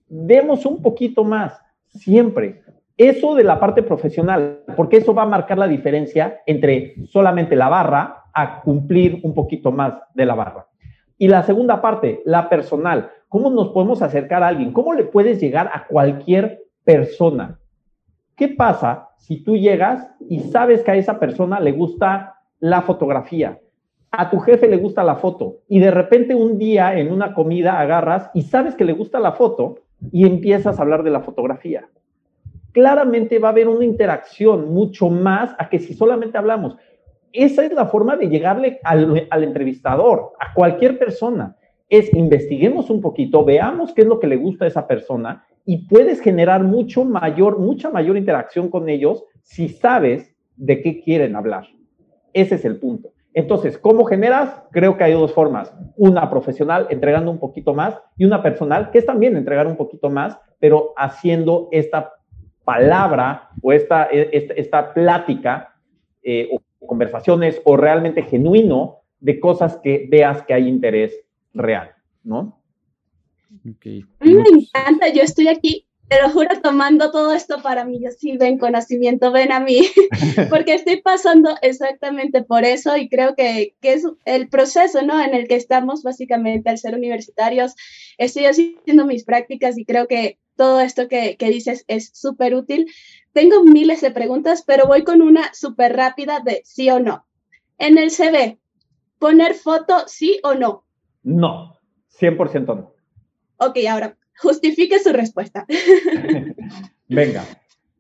[0.09, 2.63] Demos un poquito más, siempre.
[2.97, 7.69] Eso de la parte profesional, porque eso va a marcar la diferencia entre solamente la
[7.69, 10.67] barra a cumplir un poquito más de la barra.
[11.19, 13.11] Y la segunda parte, la personal.
[13.29, 14.73] ¿Cómo nos podemos acercar a alguien?
[14.73, 17.59] ¿Cómo le puedes llegar a cualquier persona?
[18.37, 23.61] ¿Qué pasa si tú llegas y sabes que a esa persona le gusta la fotografía?
[24.11, 27.81] A tu jefe le gusta la foto y de repente un día en una comida
[27.81, 29.81] agarras y sabes que le gusta la foto
[30.13, 31.89] y empiezas a hablar de la fotografía.
[32.73, 36.77] Claramente va a haber una interacción mucho más a que si solamente hablamos.
[37.33, 41.57] Esa es la forma de llegarle al, al entrevistador, a cualquier persona
[41.99, 45.87] es investiguemos un poquito, veamos qué es lo que le gusta a esa persona y
[45.87, 51.69] puedes generar mucho mayor, mucha mayor interacción con ellos si sabes de qué quieren hablar.
[52.33, 53.11] Ese es el punto.
[53.33, 54.61] Entonces, ¿cómo generas?
[54.73, 55.73] Creo que hay dos formas.
[55.97, 60.11] Una profesional entregando un poquito más y una personal que es también entregar un poquito
[60.11, 62.13] más, pero haciendo esta
[62.65, 65.75] palabra o esta, esta, plática
[66.25, 66.49] eh,
[66.87, 71.24] conversaciones o realmente genuino de cosas que veas que hay interés
[71.55, 72.61] real, ¿no?
[74.21, 78.01] A mí me encanta, yo estoy aquí, te lo juro, tomando todo esto para mí.
[78.03, 79.89] Yo sí, ven conocimiento, ven a mí,
[80.51, 85.23] porque estoy pasando exactamente por eso y creo que, que, es el proceso, ¿no?
[85.23, 87.75] En el que estamos básicamente al ser universitarios.
[88.19, 92.93] Estoy haciendo mis prácticas y creo que todo esto que, que dices es súper útil.
[93.33, 97.27] Tengo miles de preguntas, pero voy con una súper rápida de sí o no.
[97.79, 98.59] En el CV,
[99.19, 100.85] poner foto sí o no.
[101.25, 101.81] No,
[102.21, 102.95] 100% no.
[103.57, 105.67] Ok, ahora, justifique su respuesta.
[107.09, 107.45] Venga,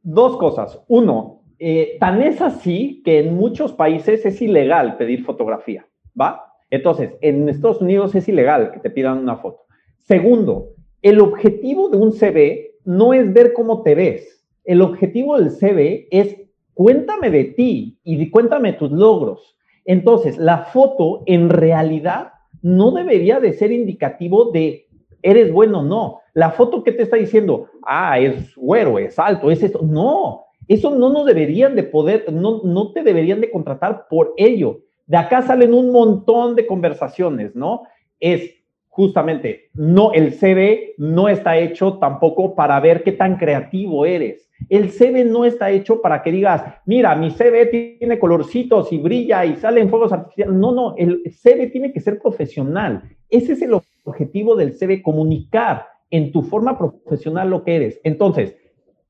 [0.02, 0.78] dos cosas.
[0.88, 5.86] Uno, eh, tan es así que en muchos países es ilegal pedir fotografía,
[6.20, 6.52] ¿va?
[6.70, 9.62] Entonces, en Estados Unidos es ilegal que te pidan una foto.
[9.98, 14.44] Segundo, el objetivo de un CV no es ver cómo te ves.
[14.64, 16.36] El objetivo del CV es
[16.74, 19.56] cuéntame de ti y cuéntame tus logros.
[19.84, 22.33] Entonces, la foto en realidad
[22.64, 24.86] no debería de ser indicativo de
[25.20, 26.20] eres bueno o no.
[26.32, 29.80] La foto que te está diciendo, ah, es güero, es alto, es esto.
[29.82, 34.80] No, eso no nos deberían de poder, no, no te deberían de contratar por ello.
[35.06, 37.82] De acá salen un montón de conversaciones, ¿no?
[38.18, 38.50] Es
[38.94, 44.48] justamente, no, el CV no está hecho tampoco para ver qué tan creativo eres.
[44.68, 49.44] El CV no está hecho para que digas, mira, mi CV tiene colorcitos y brilla
[49.46, 50.54] y salen fuegos artificiales.
[50.54, 53.02] No, no, el CV tiene que ser profesional.
[53.28, 58.00] Ese es el objetivo del CV, comunicar en tu forma profesional lo que eres.
[58.04, 58.56] Entonces,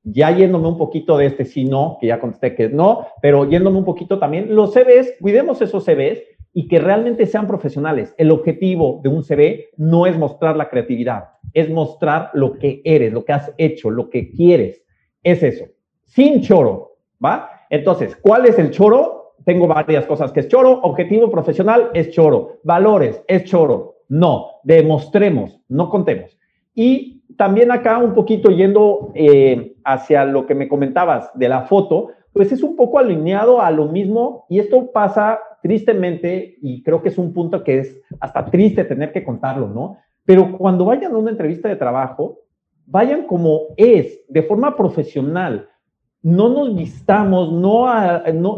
[0.04, 3.78] ya yéndome un poquito de este sí, no, que ya contesté que no, pero yéndome
[3.78, 8.14] un poquito también, los CVs, cuidemos esos CVs y que realmente sean profesionales.
[8.16, 13.12] El objetivo de un CV no es mostrar la creatividad, es mostrar lo que eres,
[13.12, 14.84] lo que has hecho, lo que quieres.
[15.22, 15.64] Es eso,
[16.04, 17.50] sin choro, ¿va?
[17.70, 19.34] Entonces, ¿cuál es el choro?
[19.44, 23.96] Tengo varias cosas que es choro, objetivo profesional es choro, valores es choro.
[24.08, 26.38] No, demostremos, no contemos.
[26.74, 32.08] Y también acá un poquito yendo eh, hacia lo que me comentabas de la foto,
[32.32, 37.08] pues es un poco alineado a lo mismo y esto pasa tristemente y creo que
[37.08, 39.98] es un punto que es hasta triste tener que contarlo, ¿no?
[40.24, 42.40] Pero cuando vayan a una entrevista de trabajo,
[42.86, 45.68] vayan como es, de forma profesional.
[46.22, 47.86] No nos vistamos, no,
[48.32, 48.56] no,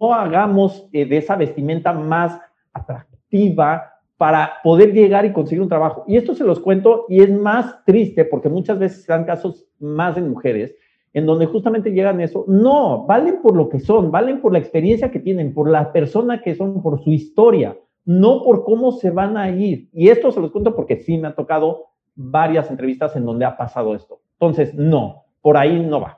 [0.00, 2.40] no, hagamos eh, de esa vestimenta más
[2.72, 6.04] atractiva, para poder llegar y conseguir un trabajo.
[6.06, 9.66] Y esto se los cuento y es más triste porque muchas veces se dan casos
[9.78, 10.74] más en mujeres
[11.14, 12.44] en donde justamente llegan eso.
[12.48, 16.42] No, valen por lo que son, valen por la experiencia que tienen, por la persona
[16.42, 19.88] que son, por su historia, no por cómo se van a ir.
[19.92, 23.56] Y esto se los cuento porque sí me ha tocado varias entrevistas en donde ha
[23.56, 24.20] pasado esto.
[24.32, 26.17] Entonces, no, por ahí no va.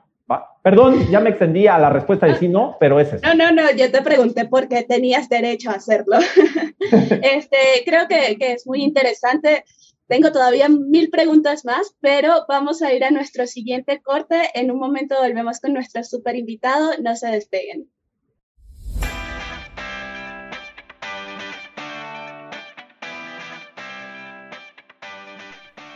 [0.63, 3.25] Perdón, ya me extendí a la respuesta de sí, no, pero es eso.
[3.25, 6.17] No, no, no, yo te pregunté por qué tenías derecho a hacerlo.
[6.79, 9.63] este, creo que, que es muy interesante.
[10.07, 14.49] Tengo todavía mil preguntas más, pero vamos a ir a nuestro siguiente corte.
[14.53, 16.91] En un momento volvemos con nuestro super invitado.
[17.01, 17.87] No se despeguen.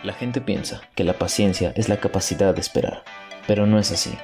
[0.06, 3.04] La gente piensa que la paciencia es la capacidad de esperar,
[3.48, 4.18] pero no es así.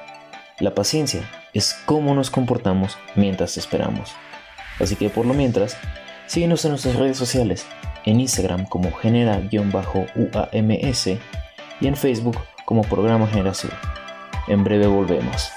[0.58, 4.12] La paciencia es cómo nos comportamos mientras esperamos.
[4.78, 5.76] Así que por lo mientras,
[6.26, 7.66] síguenos en nuestras redes sociales,
[8.04, 9.86] en Instagram como genera-uams
[11.80, 13.72] y en Facebook como Programa Generación.
[14.48, 15.50] En breve volvemos.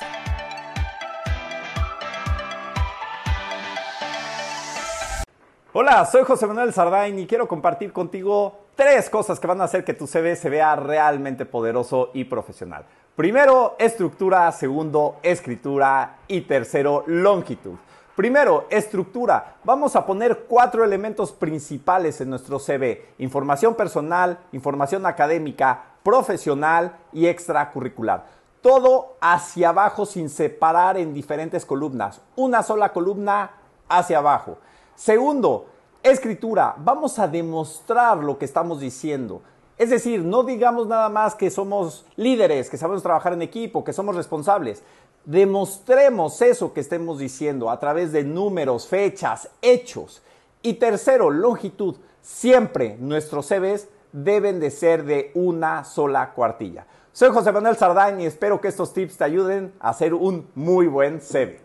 [5.77, 9.83] Hola, soy José Manuel Sardain y quiero compartir contigo tres cosas que van a hacer
[9.83, 12.85] que tu CV se vea realmente poderoso y profesional.
[13.17, 14.49] Primero, estructura.
[14.53, 16.19] Segundo, escritura.
[16.29, 17.73] Y tercero, longitud.
[18.15, 19.57] Primero, estructura.
[19.65, 23.07] Vamos a poner cuatro elementos principales en nuestro CV.
[23.17, 28.27] Información personal, información académica, profesional y extracurricular.
[28.61, 32.21] Todo hacia abajo sin separar en diferentes columnas.
[32.38, 33.51] Una sola columna
[33.89, 34.57] hacia abajo.
[34.95, 35.65] Segundo,
[36.01, 36.75] escritura.
[36.77, 39.41] Vamos a demostrar lo que estamos diciendo.
[39.77, 43.91] Es decir, no digamos nada más que somos líderes, que sabemos trabajar en equipo, que
[43.91, 44.84] somos responsables.
[45.25, 50.21] Demostremos eso que estemos diciendo a través de números, fechas, hechos.
[50.62, 51.95] Y tercero, longitud.
[52.21, 56.88] Siempre nuestros CVs deben de ser de una sola cuartilla.
[57.12, 60.88] Soy José Manuel Sardañ y espero que estos tips te ayuden a hacer un muy
[60.88, 61.64] buen CV.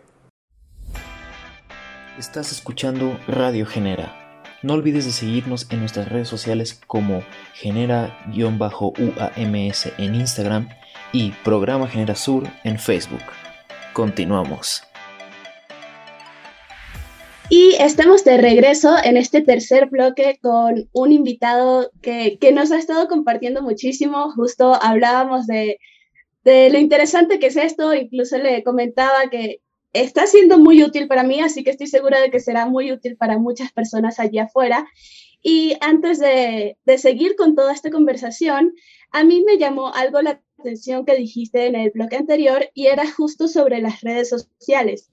[2.17, 4.21] Estás escuchando Radio Genera
[4.63, 7.23] no olvides de seguirnos en nuestras redes sociales como
[7.55, 8.65] genera-uams
[9.97, 10.69] en Instagram
[11.11, 13.23] y Programa Genera Sur en Facebook.
[13.93, 14.83] Continuamos.
[17.49, 23.07] Y estamos de regreso en este tercer bloque con un invitado que, nos ha estado
[23.07, 24.31] compartiendo muchísimo.
[24.33, 25.79] Justo hablábamos de,
[26.43, 29.59] de lo interesante que es esto, incluso le comentaba que
[29.93, 33.17] está siendo muy útil para mí, así que estoy segura de que será muy útil
[33.17, 34.87] para muchas personas allá afuera.
[35.43, 38.73] Y antes de, seguir con toda esta conversación,
[39.11, 43.11] a mí me llamó algo la atención que dijiste en el bloque anterior y era
[43.11, 45.09] justo sobre las redes sociales.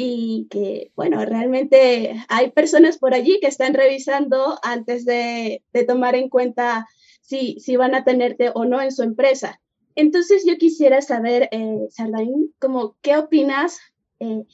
[0.00, 6.28] y que, bueno, realmente hay personas por allí que están revisando antes de, tomar en
[6.28, 6.86] cuenta
[7.20, 9.60] si, si van a tenerte o no en su empresa.
[9.96, 13.80] Entonces yo quisiera saber, eh, Sardain, como, ¿qué opinas?
[14.20, 14.44] Eh,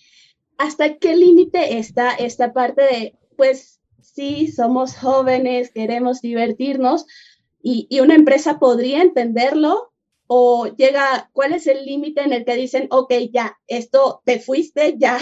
[0.57, 7.07] ¿Hasta qué límite está esta parte de, pues, sí, somos jóvenes, queremos divertirnos
[7.63, 9.91] y, una empresa podría entenderlo,
[10.27, 14.97] o llega, cuál es el límite en el que dicen, ok, ya, esto te fuiste,
[14.99, 15.19] ya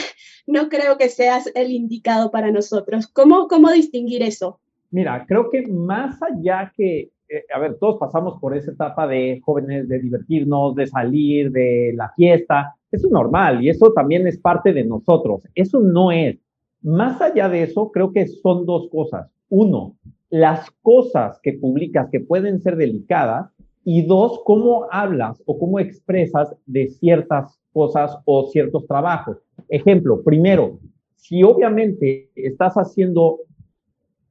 [0.46, 3.06] no creo que seas el indicado para nosotros.
[3.06, 4.60] ¿Cómo, cómo distinguir eso?
[4.90, 9.40] Mira, creo que más allá que, eh, a ver, todos pasamos por esa etapa de
[9.44, 14.38] jóvenes, de divertirnos, de salir, de la fiesta, eso es normal y eso también es
[14.38, 15.42] parte de nosotros.
[15.54, 16.38] Eso no es.
[16.82, 19.30] Más allá de eso, creo que son dos cosas.
[19.48, 19.96] Uno,
[20.28, 23.50] las cosas que publicas que pueden ser delicadas
[23.84, 29.38] y dos, cómo hablas o cómo expresas de ciertas cosas o ciertos trabajos.
[29.68, 30.78] Ejemplo, primero,
[31.16, 33.40] si obviamente estás haciendo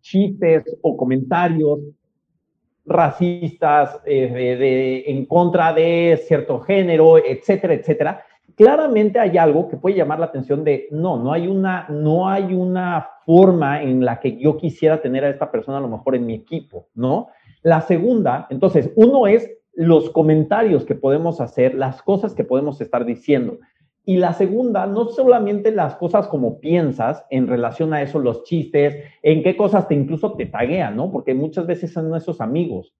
[0.01, 1.79] chistes o comentarios
[2.85, 8.23] racistas eh, en contra de cierto género, etcétera, etcétera,
[8.55, 12.53] claramente hay algo que puede llamar la atención de no, no hay una, no hay
[12.53, 16.25] una forma en la que yo quisiera tener a esta persona a lo mejor en
[16.25, 17.27] mi equipo, ¿no?
[17.63, 23.05] La segunda, entonces, uno es los comentarios que podemos hacer, las cosas que podemos estar
[23.05, 23.59] diciendo.
[24.03, 29.03] Y la segunda, no solamente las cosas como piensas en relación a eso, los chistes,
[29.21, 31.11] en qué cosas te incluso te taguean, ¿no?
[31.11, 32.95] Porque muchas veces son esos amigos.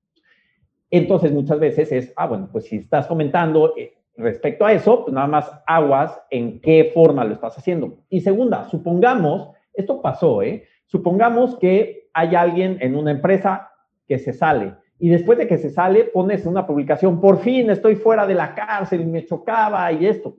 [0.91, 5.13] Entonces, muchas veces es, ah, bueno, pues si estás comentando eh, respecto a eso, pues
[5.13, 7.99] nada más aguas en qué forma lo estás haciendo.
[8.09, 10.67] Y segunda, supongamos, esto pasó, ¿eh?
[10.85, 13.71] Supongamos que hay alguien en una empresa
[14.07, 14.75] que se sale.
[14.99, 18.53] Y después de que se sale, pones una publicación, por fin estoy fuera de la
[18.53, 20.37] cárcel y me chocaba y esto.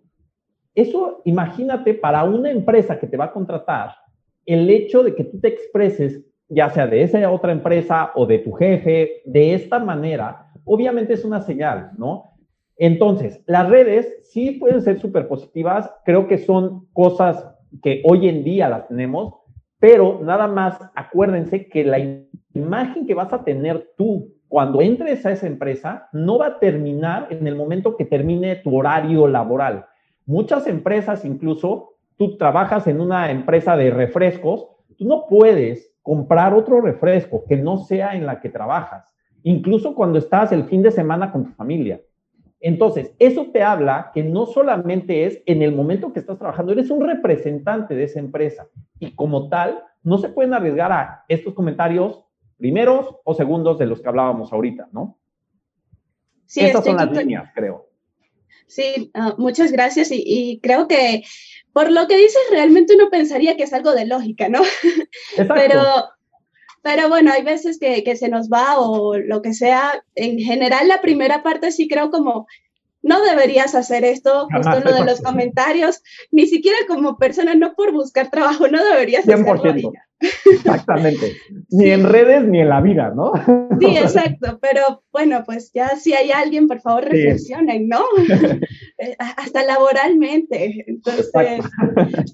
[0.74, 3.94] Eso, imagínate, para una empresa que te va a contratar,
[4.46, 8.38] el hecho de que tú te expreses, ya sea de esa otra empresa o de
[8.38, 12.31] tu jefe, de esta manera, obviamente es una señal, ¿no?
[12.76, 17.46] Entonces, las redes sí pueden ser súper positivas, creo que son cosas
[17.82, 19.34] que hoy en día las tenemos,
[19.78, 21.98] pero nada más acuérdense que la
[22.54, 27.28] imagen que vas a tener tú cuando entres a esa empresa no va a terminar
[27.30, 29.86] en el momento que termine tu horario laboral.
[30.26, 34.68] Muchas empresas, incluso tú trabajas en una empresa de refrescos,
[34.98, 39.04] tú no puedes comprar otro refresco que no sea en la que trabajas,
[39.42, 42.00] incluso cuando estás el fin de semana con tu familia.
[42.64, 46.90] Entonces, eso te habla que no solamente es en el momento que estás trabajando, eres
[46.90, 48.68] un representante de esa empresa
[49.00, 52.24] y como tal, no se pueden arriesgar a estos comentarios
[52.56, 55.18] primeros o segundos de los que hablábamos ahorita, ¿no?
[56.46, 57.88] Sí, Estas son las líneas, creo.
[58.68, 61.24] Sí, ah, muchas gracias y, creo que
[61.72, 64.60] por lo que dices, realmente uno pensaría que es algo de lógica, ¿no?
[65.36, 65.54] Exacto.
[65.56, 65.82] Pero,
[66.82, 70.04] pero bueno, hay veces que, que, se nos va o lo que sea.
[70.14, 72.46] En general, la primera parte sí creo como
[73.02, 77.92] no deberías hacer esto, justo lo de los comentarios, ni siquiera como persona, no por
[77.92, 79.58] buscar trabajo, no deberías 100%.
[79.58, 79.92] hacerlo.
[80.52, 81.36] Exactamente.
[81.70, 83.32] Ni en redes ni en la vida, ¿no?
[83.80, 84.58] Sí, exacto.
[84.60, 88.00] Pero bueno, pues ya si hay alguien, por favor, reflexionen, ¿no?
[88.98, 90.84] Eh, hasta laboralmente.
[90.86, 91.32] Entonces,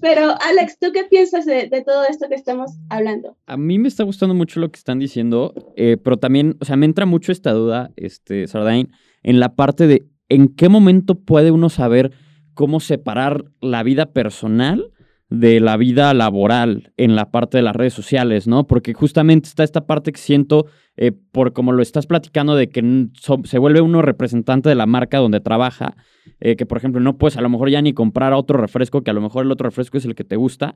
[0.01, 3.37] pero Alex, ¿tú qué piensas de, todo esto que estamos hablando?
[3.47, 6.75] A mí me está gustando mucho lo que están diciendo, eh, pero también, o sea,
[6.75, 8.91] me entra mucho esta duda, este, Sardain,
[9.23, 12.11] en la parte de en qué momento puede uno saber
[12.53, 14.91] cómo separar la vida personal
[15.29, 18.65] de la vida laboral en la parte de las redes sociales, ¿no?
[18.65, 20.65] Porque justamente está esta parte que siento,
[20.97, 23.07] eh, por como lo estás platicando, de que
[23.43, 25.95] se vuelve uno representante de la marca donde trabaja,
[26.39, 29.11] eh, que por ejemplo no puedes a lo mejor ya ni comprar otro refresco, que
[29.11, 30.75] a lo mejor el otro refresco es el que te gusta,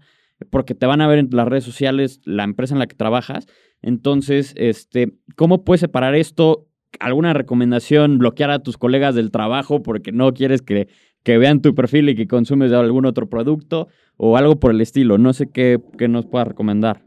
[0.52, 3.48] porque te van a ver en las redes sociales la empresa en la que trabajas.
[3.82, 6.68] Entonces, este, ¿cómo puedes separar esto?
[7.00, 8.20] ¿Alguna recomendación?
[8.20, 10.90] ¿Bloquear a tus colegas del trabajo porque no quieres que,
[11.24, 13.88] que vean tu perfil y que consumes algún otro producto?
[14.18, 15.18] o algo por el estilo.
[15.18, 17.02] No sé qué, nos pueda recomendar.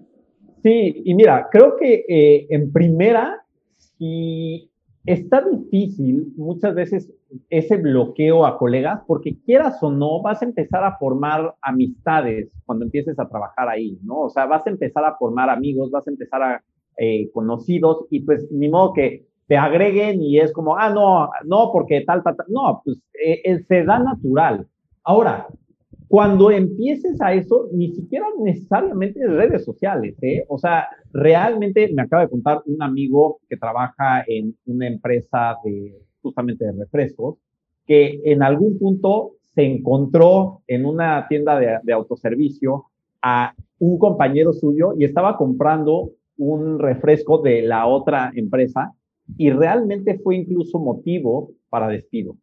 [0.63, 3.45] Sí, y mira, creo que eh, en primera,
[3.77, 4.71] si
[5.05, 7.13] está difícil muchas veces
[7.51, 12.85] ese bloqueo a colegas, porque quieras o no, vas a empezar a formar amistades cuando
[12.85, 14.23] empieces a trabajar ahí, ¿no?
[14.23, 16.63] O sea, vas a empezar a formar amigos, vas a empezar a
[16.99, 21.71] eh, conocidos y pues ni modo que te agreguen y es como, ah, no, no,
[21.73, 22.47] porque tal, tal, tal.
[22.49, 24.67] No, pues eh, se da natural.
[25.05, 25.47] Ahora,
[26.09, 30.45] cuando empieces a eso, ni siquiera necesariamente redes sociales, ¿eh?
[30.49, 35.97] O sea, realmente me acaba de contar un amigo que trabaja en una empresa de
[36.23, 37.39] justamente de refrescos,
[37.87, 42.87] que en algún punto se encontró en una tienda de, de autoservicio
[43.23, 48.93] a un compañero suyo y estaba comprando un refresco de la otra empresa
[49.37, 52.37] y realmente fue incluso motivo para despido,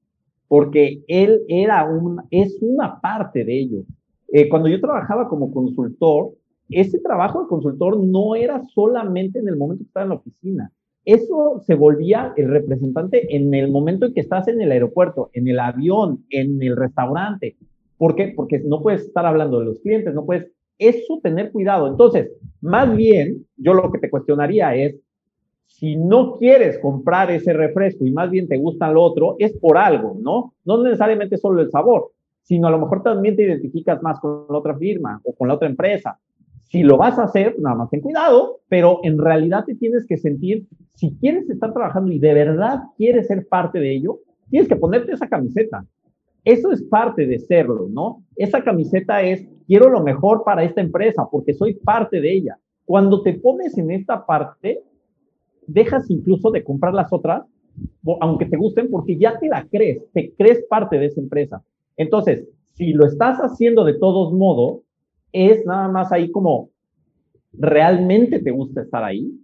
[0.48, 3.84] porque él era un, es una parte de ello.
[4.32, 6.32] Eh, cuando yo trabajaba como consultor,
[6.70, 10.72] ese trabajo de consultor no era solamente en el momento que estaba en la oficina.
[11.06, 15.48] Eso se volvía el representante en el momento en que estás en el aeropuerto, en
[15.48, 17.58] el avión, en el restaurante.
[17.98, 18.34] ¿Por qué?
[18.36, 21.88] Porque no puedes estar hablando de los clientes, no puedes eso tener cuidado.
[21.88, 22.32] Entonces,
[22.62, 24.96] más bien, yo lo que te cuestionaría es,
[25.66, 29.78] si no quieres comprar ese refresco y más bien te gusta lo otro, es por
[29.78, 30.54] algo, ¿no?
[30.66, 32.12] No necesariamente solo el sabor,
[32.42, 35.56] sino a lo mejor también te identificas más con la otra firma o con la
[35.56, 36.20] otra empresa.
[36.64, 40.18] Si lo vas a hacer, nada más ten cuidado, pero en realidad te tienes que
[40.18, 44.76] sentir, si quieres estar trabajando y de verdad quieres ser parte de ello, tienes que
[44.76, 45.86] ponerte esa camiseta.
[46.44, 48.24] Eso es parte de serlo, ¿no?
[48.36, 52.58] Esa camiseta es, quiero lo mejor para esta empresa porque soy parte de ella.
[52.86, 54.84] Cuando te pones en esta parte,
[55.68, 57.44] dejas incluso de comprar las otras,
[58.22, 61.64] aunque te gusten, porque ya te la crees, te crees parte de esa empresa.
[61.98, 64.82] Entonces, si lo estás haciendo de todos modos,
[65.32, 66.70] es nada más ahí como,
[67.54, 69.40] ¿realmente te gusta estar ahí?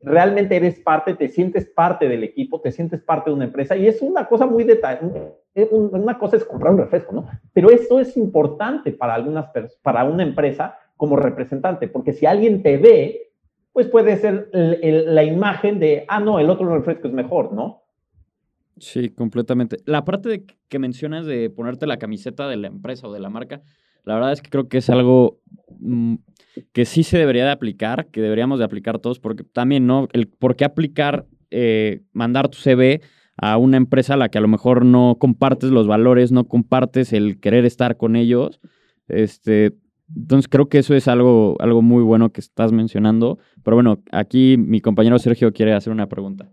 [0.00, 3.86] realmente eres parte, te sientes parte del equipo, te sientes parte de una empresa y
[3.86, 5.32] es una cosa muy detallada.
[5.72, 7.26] Una cosa es comprar un refresco, ¿no?
[7.52, 9.50] Pero eso es importante para algunas
[9.82, 13.27] para una empresa como representante, porque si alguien te ve,
[13.78, 17.84] pues puede ser la imagen de, ah, no, el otro refresco es mejor, ¿no?
[18.78, 19.76] Sí, completamente.
[19.84, 23.30] La parte de que mencionas de ponerte la camiseta de la empresa o de la
[23.30, 23.62] marca,
[24.02, 25.38] la verdad es que creo que es algo
[25.78, 26.16] mm,
[26.72, 30.08] que sí se debería de aplicar, que deberíamos de aplicar todos, porque también, ¿no?
[30.12, 33.00] El por qué aplicar, eh, mandar tu CV
[33.36, 37.12] a una empresa a la que a lo mejor no compartes los valores, no compartes
[37.12, 38.58] el querer estar con ellos.
[39.06, 39.76] Este,
[40.14, 43.38] entonces creo que eso es algo, algo muy bueno que estás mencionando.
[43.62, 46.50] Pero bueno, aquí mi compañero Sergio quiere hacer una pregunta.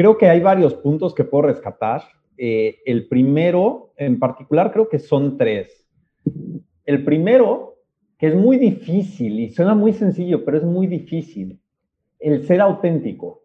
[0.00, 2.00] Creo que hay varios puntos que puedo rescatar.
[2.38, 5.86] Eh, el primero, en particular, creo que son tres.
[6.86, 7.76] El primero,
[8.16, 11.60] que es muy difícil y suena muy sencillo, pero es muy difícil,
[12.18, 13.42] el ser auténtico.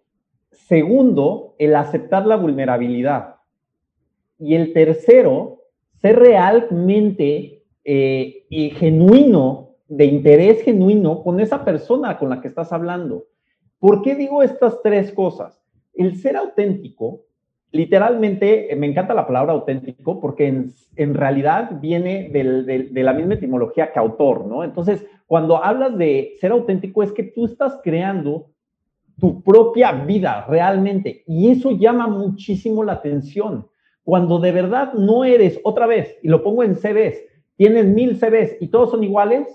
[0.49, 3.35] Segundo, el aceptar la vulnerabilidad.
[4.39, 5.63] Y el tercero,
[5.95, 12.71] ser realmente eh, y genuino, de interés genuino con esa persona con la que estás
[12.71, 13.25] hablando.
[13.77, 15.64] ¿Por qué digo estas tres cosas?
[15.95, 17.25] El ser auténtico,
[17.71, 20.47] literalmente, eh, me encanta la palabra auténtico porque
[20.95, 24.63] en, realidad viene de la misma etimología que autor, ¿no?
[24.63, 28.51] Entonces, cuando hablas de ser auténtico es que tú estás creando
[29.19, 33.67] tu propia vida realmente y eso llama muchísimo la atención.
[34.03, 37.17] Cuando de verdad no eres, otra vez, y lo pongo en CVs,
[37.55, 39.47] tienes mil CVs y todos son iguales,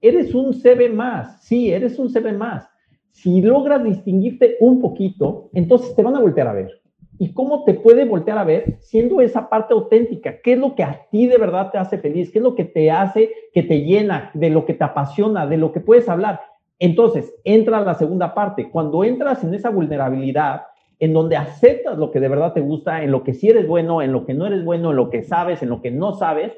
[0.00, 2.69] eres un CV más, sí, eres un CV más
[3.10, 6.80] si logras distinguirte un poquito, entonces te van a voltear a ver.
[7.18, 10.40] ¿Y cómo te puede voltear a ver siendo esa parte auténtica?
[10.40, 12.30] ¿Qué es lo que a ti de verdad te hace feliz?
[12.32, 15.58] ¿Qué es lo que te hace que te llena, de lo que te apasiona, de
[15.58, 16.40] lo que puedes hablar?
[16.78, 18.70] Entonces, entra la segunda parte.
[18.70, 20.62] Cuando entras en esa vulnerabilidad,
[20.98, 24.00] en donde aceptas lo que de verdad te gusta, en lo que sí eres bueno,
[24.00, 26.52] en lo que no eres bueno, en lo que sabes, en lo que no sabes,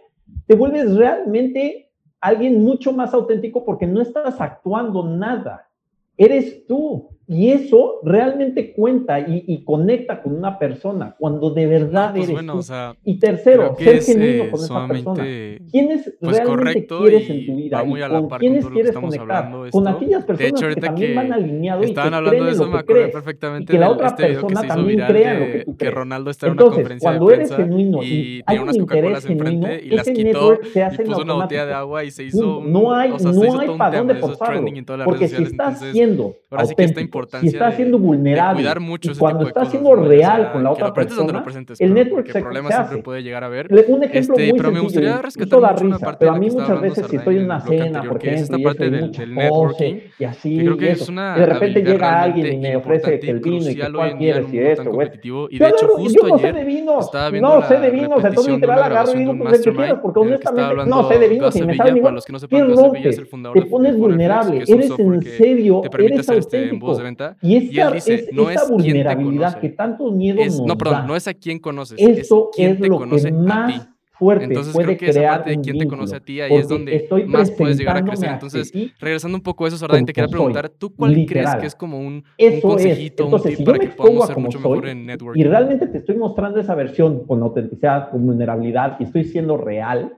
[0.47, 1.91] te vuelves realmente
[2.21, 5.69] alguien mucho más auténtico porque no estás actuando nada
[6.17, 7.12] eres tú.
[7.29, 12.61] Y eso realmente cuenta y, conecta con una persona cuando de verdad pues eres tú.
[13.05, 15.25] y tercero, ser genuino con esa persona.
[15.71, 17.85] ¿Quiénes pues realmente quieres en tu vida?
[17.85, 19.51] y con quiénes quieres conectar?
[19.71, 22.15] Con aquellas personas que también van alineados y que creen
[22.49, 23.11] en lo que crees.
[23.13, 25.79] perfectamente y que la otra este persona también crea lo que tú crees.
[25.79, 29.69] Que Ronaldo está en una conferencia cuando de eres genuino y hay un interés genuino,
[29.73, 32.63] y las ese quitó se hace y puso una botella de agua y se hizo
[32.63, 34.65] no hay no hay para dónde forzarlo
[35.05, 40.65] porque si estás siendo auténtico si estás siendo vulnerable mucho cuando estás siendo real con
[40.65, 41.45] la otra persona
[41.79, 42.39] el network se
[42.75, 45.95] hace puede llegar a ver un ejemplo este, muy pero me gustaría rescatar mucho una
[45.95, 48.29] risa, parte pero de a mí muchas veces si estoy en una cena, por que
[48.29, 51.35] es ejemplo, esta parte y del, del networking, y así, creo que y es una
[51.37, 54.59] Y de repente llega alguien y me ofrece el vino y que cuál quieres y
[54.59, 55.11] esto, güey.
[55.51, 57.91] Y de hecho, justo yo no sé ayer de vinos, estaba viendo no sé de
[57.91, 61.19] vinos, entonces de literal agarro de vino pues el que quieras, porque honestamente no sé
[61.19, 62.19] de vinos y me para igual.
[62.49, 67.02] ¿Qué fundador Te de pones vulnerable, eres en serio, eres auténtico.
[67.03, 67.37] De venta.
[67.41, 70.67] Y Y él esta, dice, es, no esta es vulnerabilidad que tantos miedos es, nos
[70.67, 73.29] no, perdón, da, no es a quién conoces, es esto quién es te lo conoce
[73.31, 73.47] que a ti.
[73.47, 76.25] más fuerte Entonces puede creo que esa parte de un quién te conoce a vínculo,
[76.25, 78.29] ti, ahí es donde más puedes llegar a crecer.
[78.29, 81.61] Entonces, ti regresando un poco a eso, Sardain, te quería preguntar, ¿tú cuál crees literal.
[81.61, 82.61] que es como un, un es.
[82.61, 85.41] consejito, un Entonces, tip si para que podamos ser mucho soy mejor en networking?
[85.41, 90.17] y realmente te estoy mostrando esa versión con autenticidad, con vulnerabilidad y estoy siendo real,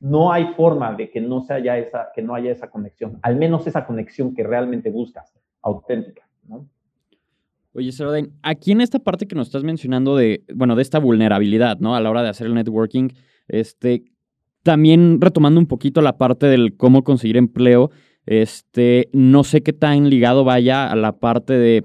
[0.00, 3.36] no hay forma de que no, se haya esa, que no haya esa conexión, al
[3.36, 5.32] menos esa conexión que realmente buscas,
[5.62, 6.28] auténtica.
[6.46, 6.68] ¿no?
[7.74, 11.78] Oye, Sardain, aquí en esta parte que nos estás mencionando de, bueno, de esta vulnerabilidad,
[11.78, 11.94] ¿no?
[11.94, 13.10] A la hora de hacer el networking,
[13.46, 14.04] este,
[14.62, 17.90] también retomando un poquito la parte del cómo conseguir empleo,
[18.26, 21.84] este, no sé qué tan ligado vaya a la parte de,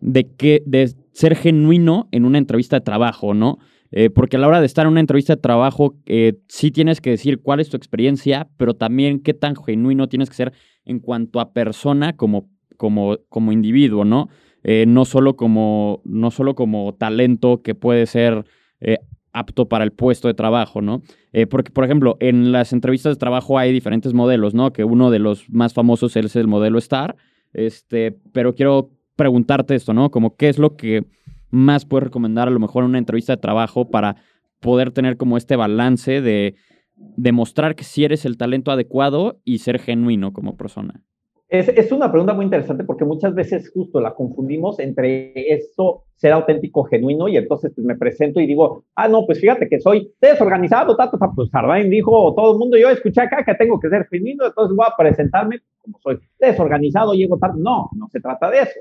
[0.00, 3.58] de, que, de ser genuino en una entrevista de trabajo, ¿no?
[3.90, 7.00] Eh, porque a la hora de estar en una entrevista de trabajo, eh, sí tienes
[7.00, 10.52] que decir cuál es tu experiencia, pero también qué tan genuino tienes que ser
[10.84, 14.28] en cuanto a persona como, como, como individuo, ¿no?
[14.62, 18.44] Eh, no, solo como, no solo como talento que puede ser
[18.80, 18.98] eh,
[19.32, 21.02] apto para el puesto de trabajo, ¿no?
[21.32, 24.72] Eh, porque, por ejemplo, en las entrevistas de trabajo hay diferentes modelos, ¿no?
[24.72, 27.16] Que uno de los más famosos es el modelo STAR,
[27.52, 30.10] este, pero quiero preguntarte esto, ¿no?
[30.10, 31.04] Como qué es lo que
[31.50, 34.16] más puedes recomendar a lo mejor en una entrevista de trabajo para
[34.60, 36.54] poder tener como este balance de
[36.96, 41.02] demostrar que sí eres el talento adecuado y ser genuino como persona.
[41.48, 46.32] Es, es, una pregunta muy interesante porque muchas veces justo la confundimos entre esto, ser
[46.32, 50.12] auténtico, genuino, y entonces pues, me presento y digo, ah, no, pues fíjate que soy
[50.20, 54.08] desorganizado, tato, pues Sardain dijo, todo el mundo, yo escuché acá que tengo que ser
[54.10, 57.60] genuino, entonces voy a presentarme como soy desorganizado, llego tarde.
[57.60, 58.80] No, no se trata de eso.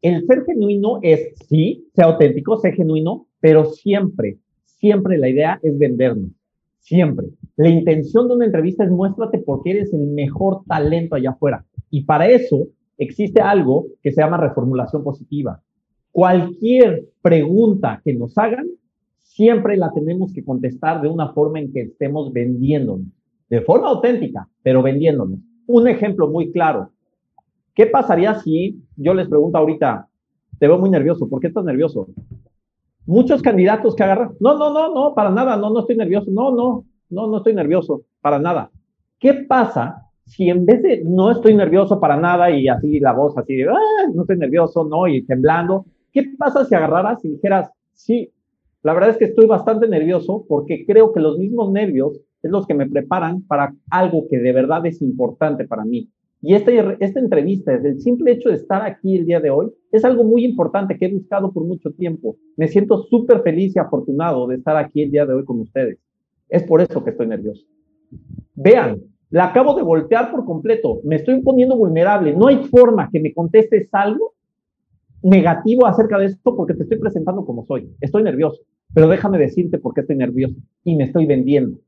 [0.00, 5.76] El ser genuino es, sí, ser auténtico, ser genuino, pero siempre, siempre la idea es
[5.78, 6.30] vendernos.
[6.78, 7.26] Siempre.
[7.56, 11.64] La intención de una entrevista es muéstrate porque eres el mejor talento allá afuera.
[11.90, 15.62] Y para eso existe algo que se llama reformulación positiva.
[16.10, 18.66] Cualquier pregunta que nos hagan,
[19.20, 23.06] siempre la tenemos que contestar de una forma en que estemos vendiéndonos,
[23.48, 25.38] de forma auténtica, pero vendiéndonos.
[25.66, 26.90] Un ejemplo muy claro.
[27.74, 30.08] ¿Qué pasaría si yo les pregunto ahorita,
[30.58, 32.08] te veo muy nervioso, ¿por qué estás nervioso?
[33.06, 36.50] Muchos candidatos que agarran, no, no, no, no, para nada, no, no estoy nervioso, no,
[36.50, 38.70] no, no, no estoy nervioso, para nada.
[39.20, 43.36] ¿Qué pasa si en vez de no estoy nervioso para nada y así la voz
[43.36, 47.70] así de, ah, no estoy nervioso, no, y temblando, ¿qué pasa si agarraras y dijeras,
[47.94, 48.30] sí,
[48.82, 52.66] la verdad es que estoy bastante nervioso porque creo que los mismos nervios es los
[52.66, 56.10] que me preparan para algo que de verdad es importante para mí.
[56.40, 56.70] Y esta,
[57.00, 60.22] esta entrevista, desde el simple hecho de estar aquí el día de hoy, es algo
[60.22, 62.36] muy importante que he buscado por mucho tiempo.
[62.56, 65.98] Me siento súper feliz y afortunado de estar aquí el día de hoy con ustedes.
[66.48, 67.66] Es por eso que estoy nervioso.
[68.54, 71.00] Vean, la acabo de voltear por completo.
[71.04, 72.34] Me estoy poniendo vulnerable.
[72.34, 74.34] No hay forma que me contestes algo
[75.22, 77.90] negativo acerca de esto porque te estoy presentando como soy.
[78.00, 78.60] Estoy nervioso,
[78.94, 81.78] pero déjame decirte por qué estoy nervioso y me estoy vendiendo.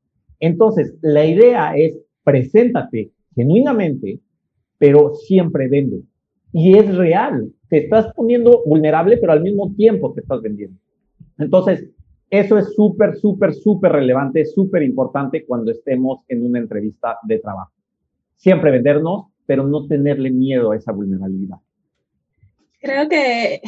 [0.41, 4.20] Entonces, la idea es preséntate genuinamente,
[4.78, 6.03] pero siempre vende.
[6.53, 7.53] Y es real.
[7.68, 10.76] Te estás poniendo vulnerable, pero al mismo tiempo te estás vendiendo.
[11.38, 11.88] Entonces,
[12.31, 17.72] eso es súper, súper, súper relevante, súper importante cuando estemos en una entrevista de trabajo.
[18.37, 21.59] Siempre vendernos, pero no tenerle miedo a esa vulnerabilidad.
[22.81, 23.61] Creo que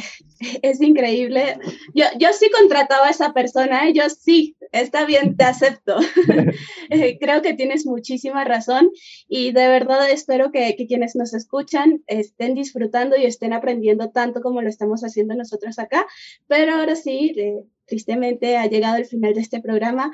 [0.63, 1.59] es increíble.
[1.93, 3.93] Yo, yo sí contrataba a esa persona, ¿eh?
[3.93, 5.97] yo sí, está bien, te acepto.
[7.19, 8.89] Creo que tienes muchísima razón
[9.27, 14.41] y de verdad espero que, que, quienes nos escuchan estén disfrutando y estén aprendiendo tanto
[14.41, 16.07] como lo estamos haciendo nosotros acá.
[16.47, 17.61] Pero ahora sí, eh,
[17.93, 20.11] tristemente ha llegado el final de este programa,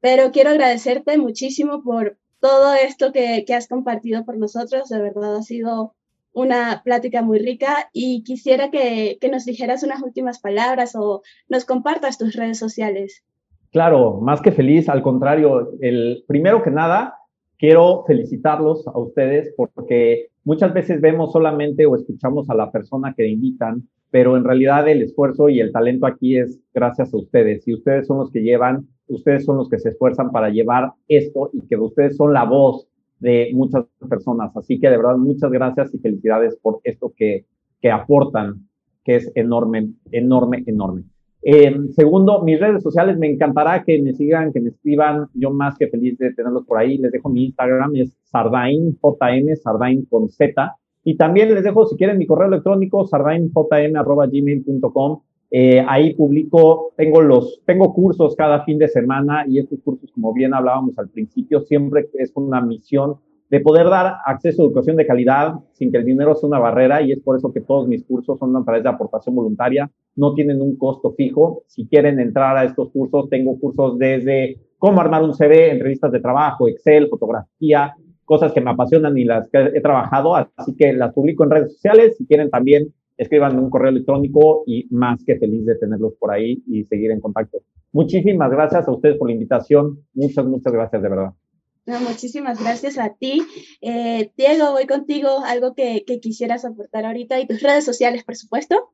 [0.00, 4.88] pero quiero agradecerte muchísimo por todo esto que, que has compartido por nosotros.
[4.88, 5.94] De verdad ha sido
[6.32, 11.64] una plática muy rica y quisiera que, que nos dijeras unas últimas palabras o nos
[11.64, 13.22] compartas tus redes sociales.
[13.70, 17.14] Claro, más que feliz, al contrario, el primero que nada,
[17.58, 23.28] quiero felicitarlos a ustedes porque muchas veces vemos solamente o escuchamos a la persona que
[23.28, 27.74] invitan, pero en realidad el esfuerzo y el talento aquí es gracias a ustedes y
[27.74, 31.60] ustedes son los que llevan, ustedes son los que se esfuerzan para llevar esto y
[31.66, 32.88] que ustedes son la voz
[33.20, 34.56] de muchas personas.
[34.56, 37.44] Así que de verdad muchas gracias y felicidades por esto que,
[37.80, 38.66] que aportan,
[39.04, 41.04] que es enorme, enorme, enorme.
[41.42, 45.28] Eh, segundo, mis redes sociales, me encantará que me sigan, que me escriban.
[45.34, 46.98] Yo más que feliz de tenerlos por ahí.
[46.98, 50.76] Les dejo mi Instagram, es Sardain, JM, Sardain con Z.
[51.02, 55.22] Y también les dejo, si quieren, mi correo electrónico, sardainjm.gmail.com.
[55.52, 60.32] Eh, ahí publico, tengo los, tengo cursos cada fin de semana y estos cursos, como
[60.32, 63.16] bien hablábamos al principio, siempre es una misión
[63.50, 67.02] de poder dar acceso a educación de calidad sin que el dinero sea una barrera
[67.02, 70.34] y es por eso que todos mis cursos son a través de aportación voluntaria, no
[70.34, 71.64] tienen un costo fijo.
[71.66, 76.20] Si quieren entrar a estos cursos, tengo cursos desde cómo armar un CV, entrevistas de
[76.20, 77.92] trabajo, Excel, fotografía,
[78.30, 81.72] cosas que me apasionan y las que he trabajado, así que las publico en redes
[81.72, 82.16] sociales.
[82.16, 86.62] Si quieren también, escriban un correo electrónico y más que feliz de tenerlos por ahí
[86.68, 87.58] y seguir en contacto.
[87.90, 89.98] Muchísimas gracias a ustedes por la invitación.
[90.14, 91.32] Muchas, muchas gracias de verdad
[91.98, 93.42] muchísimas gracias a ti.
[93.80, 95.40] Eh, Diego, voy contigo.
[95.44, 98.92] Algo que, que quisieras aportar ahorita y tus redes sociales, por supuesto.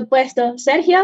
[0.00, 0.58] Supuesto.
[0.58, 0.98] Sergio.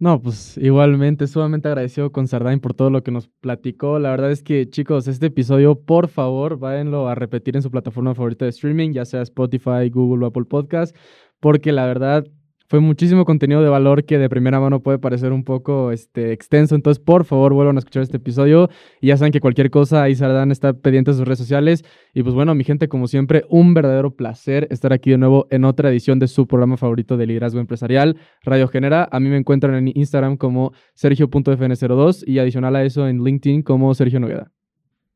[0.00, 3.98] No, pues igualmente, sumamente agradecido con Sardain por todo lo que nos platicó.
[3.98, 8.14] La verdad es que, chicos, este episodio, por favor, váyanlo a repetir en su plataforma
[8.14, 10.96] favorita de streaming, ya sea Spotify, Google o Apple Podcast,
[11.38, 12.26] porque la verdad
[12.70, 16.76] fue muchísimo contenido de valor que de primera mano puede parecer un poco este, extenso.
[16.76, 18.70] Entonces, por favor, vuelvan a escuchar este episodio.
[19.00, 21.84] Y ya saben que cualquier cosa, ahí Sardán está pendiente de sus redes sociales.
[22.14, 25.64] Y pues bueno, mi gente, como siempre, un verdadero placer estar aquí de nuevo en
[25.64, 29.08] otra edición de su programa favorito de liderazgo empresarial, Radio Genera.
[29.10, 33.92] A mí me encuentran en Instagram como sergio.fn02 y adicional a eso en LinkedIn como
[33.94, 34.52] Sergio Nogueda.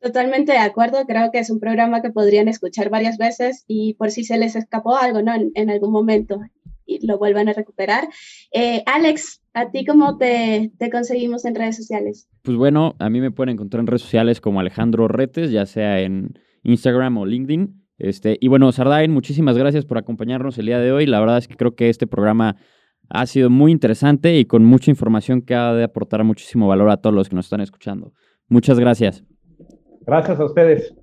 [0.00, 4.10] Totalmente de acuerdo, creo que es un programa que podrían escuchar varias veces y por
[4.10, 5.32] si se les escapó algo, ¿no?
[5.54, 6.40] en algún momento
[6.86, 8.08] y lo vuelvan a recuperar.
[8.52, 12.28] Eh, Alex, ¿a ti cómo te, te, conseguimos en redes sociales?
[12.42, 16.00] Pues bueno, a mí me pueden encontrar en redes sociales como Alejandro Retes, ya sea
[16.00, 17.84] en Instagram o LinkedIn.
[17.98, 21.06] Este, y bueno, Sardain, muchísimas gracias por acompañarnos el día de hoy.
[21.06, 22.56] La verdad es que creo que este programa
[23.08, 26.96] ha sido muy interesante y con mucha información que ha de aportar muchísimo valor a
[26.96, 28.12] todos los que nos están escuchando.
[28.48, 29.24] Muchas gracias.
[30.06, 30.94] Gracias a ustedes.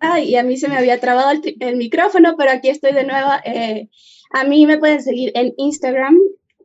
[0.00, 3.30] Ay, y a mí se me había trabado el, micrófono, pero aquí estoy de nuevo.
[3.44, 3.88] Eh,
[4.32, 6.16] a mí me pueden seguir en Instagram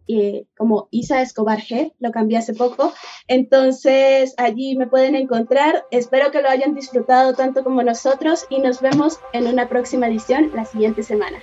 [0.07, 2.93] eh, como Isa Escobar G, lo cambié hace poco.
[3.27, 5.85] Entonces allí me pueden encontrar.
[5.91, 10.51] Espero que lo hayan disfrutado tanto como nosotros y nos vemos en una próxima edición
[10.53, 11.39] la siguiente semana.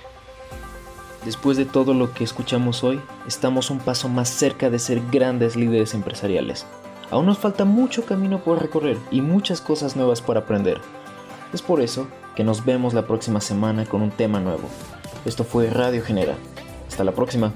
[1.25, 5.55] Después de todo lo que escuchamos hoy, estamos un paso más cerca de ser grandes
[5.55, 6.65] líderes empresariales.
[7.11, 10.81] Aún nos falta mucho camino por recorrer y muchas cosas nuevas por aprender.
[11.53, 14.67] Es por eso que nos vemos la próxima semana con un tema nuevo.
[15.23, 16.35] Esto fue Radio Genera.
[16.87, 17.53] Hasta la próxima.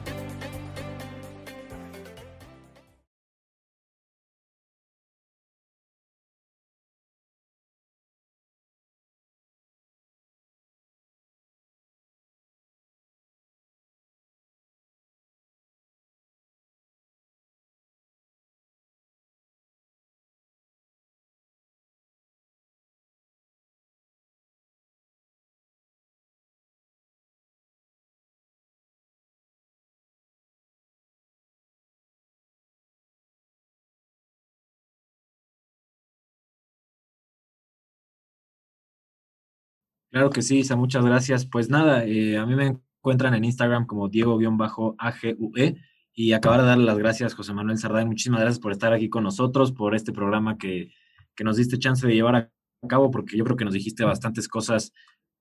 [40.18, 41.46] Claro que sí, Isa, muchas gracias.
[41.46, 45.76] Pues nada, eh, a mí me encuentran en Instagram como Diego-AGUE
[46.16, 48.04] y acabar de darle las gracias, José Manuel Sarday.
[48.04, 50.90] Muchísimas gracias por estar aquí con nosotros, por este programa que,
[51.36, 52.50] que nos diste chance de llevar a
[52.90, 54.92] cabo, porque yo creo que nos dijiste bastantes cosas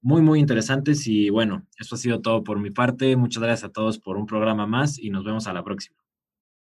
[0.02, 1.06] muy, muy interesantes.
[1.06, 3.16] Y bueno, eso ha sido todo por mi parte.
[3.16, 6.05] Muchas gracias a todos por un programa más y nos vemos a la próxima.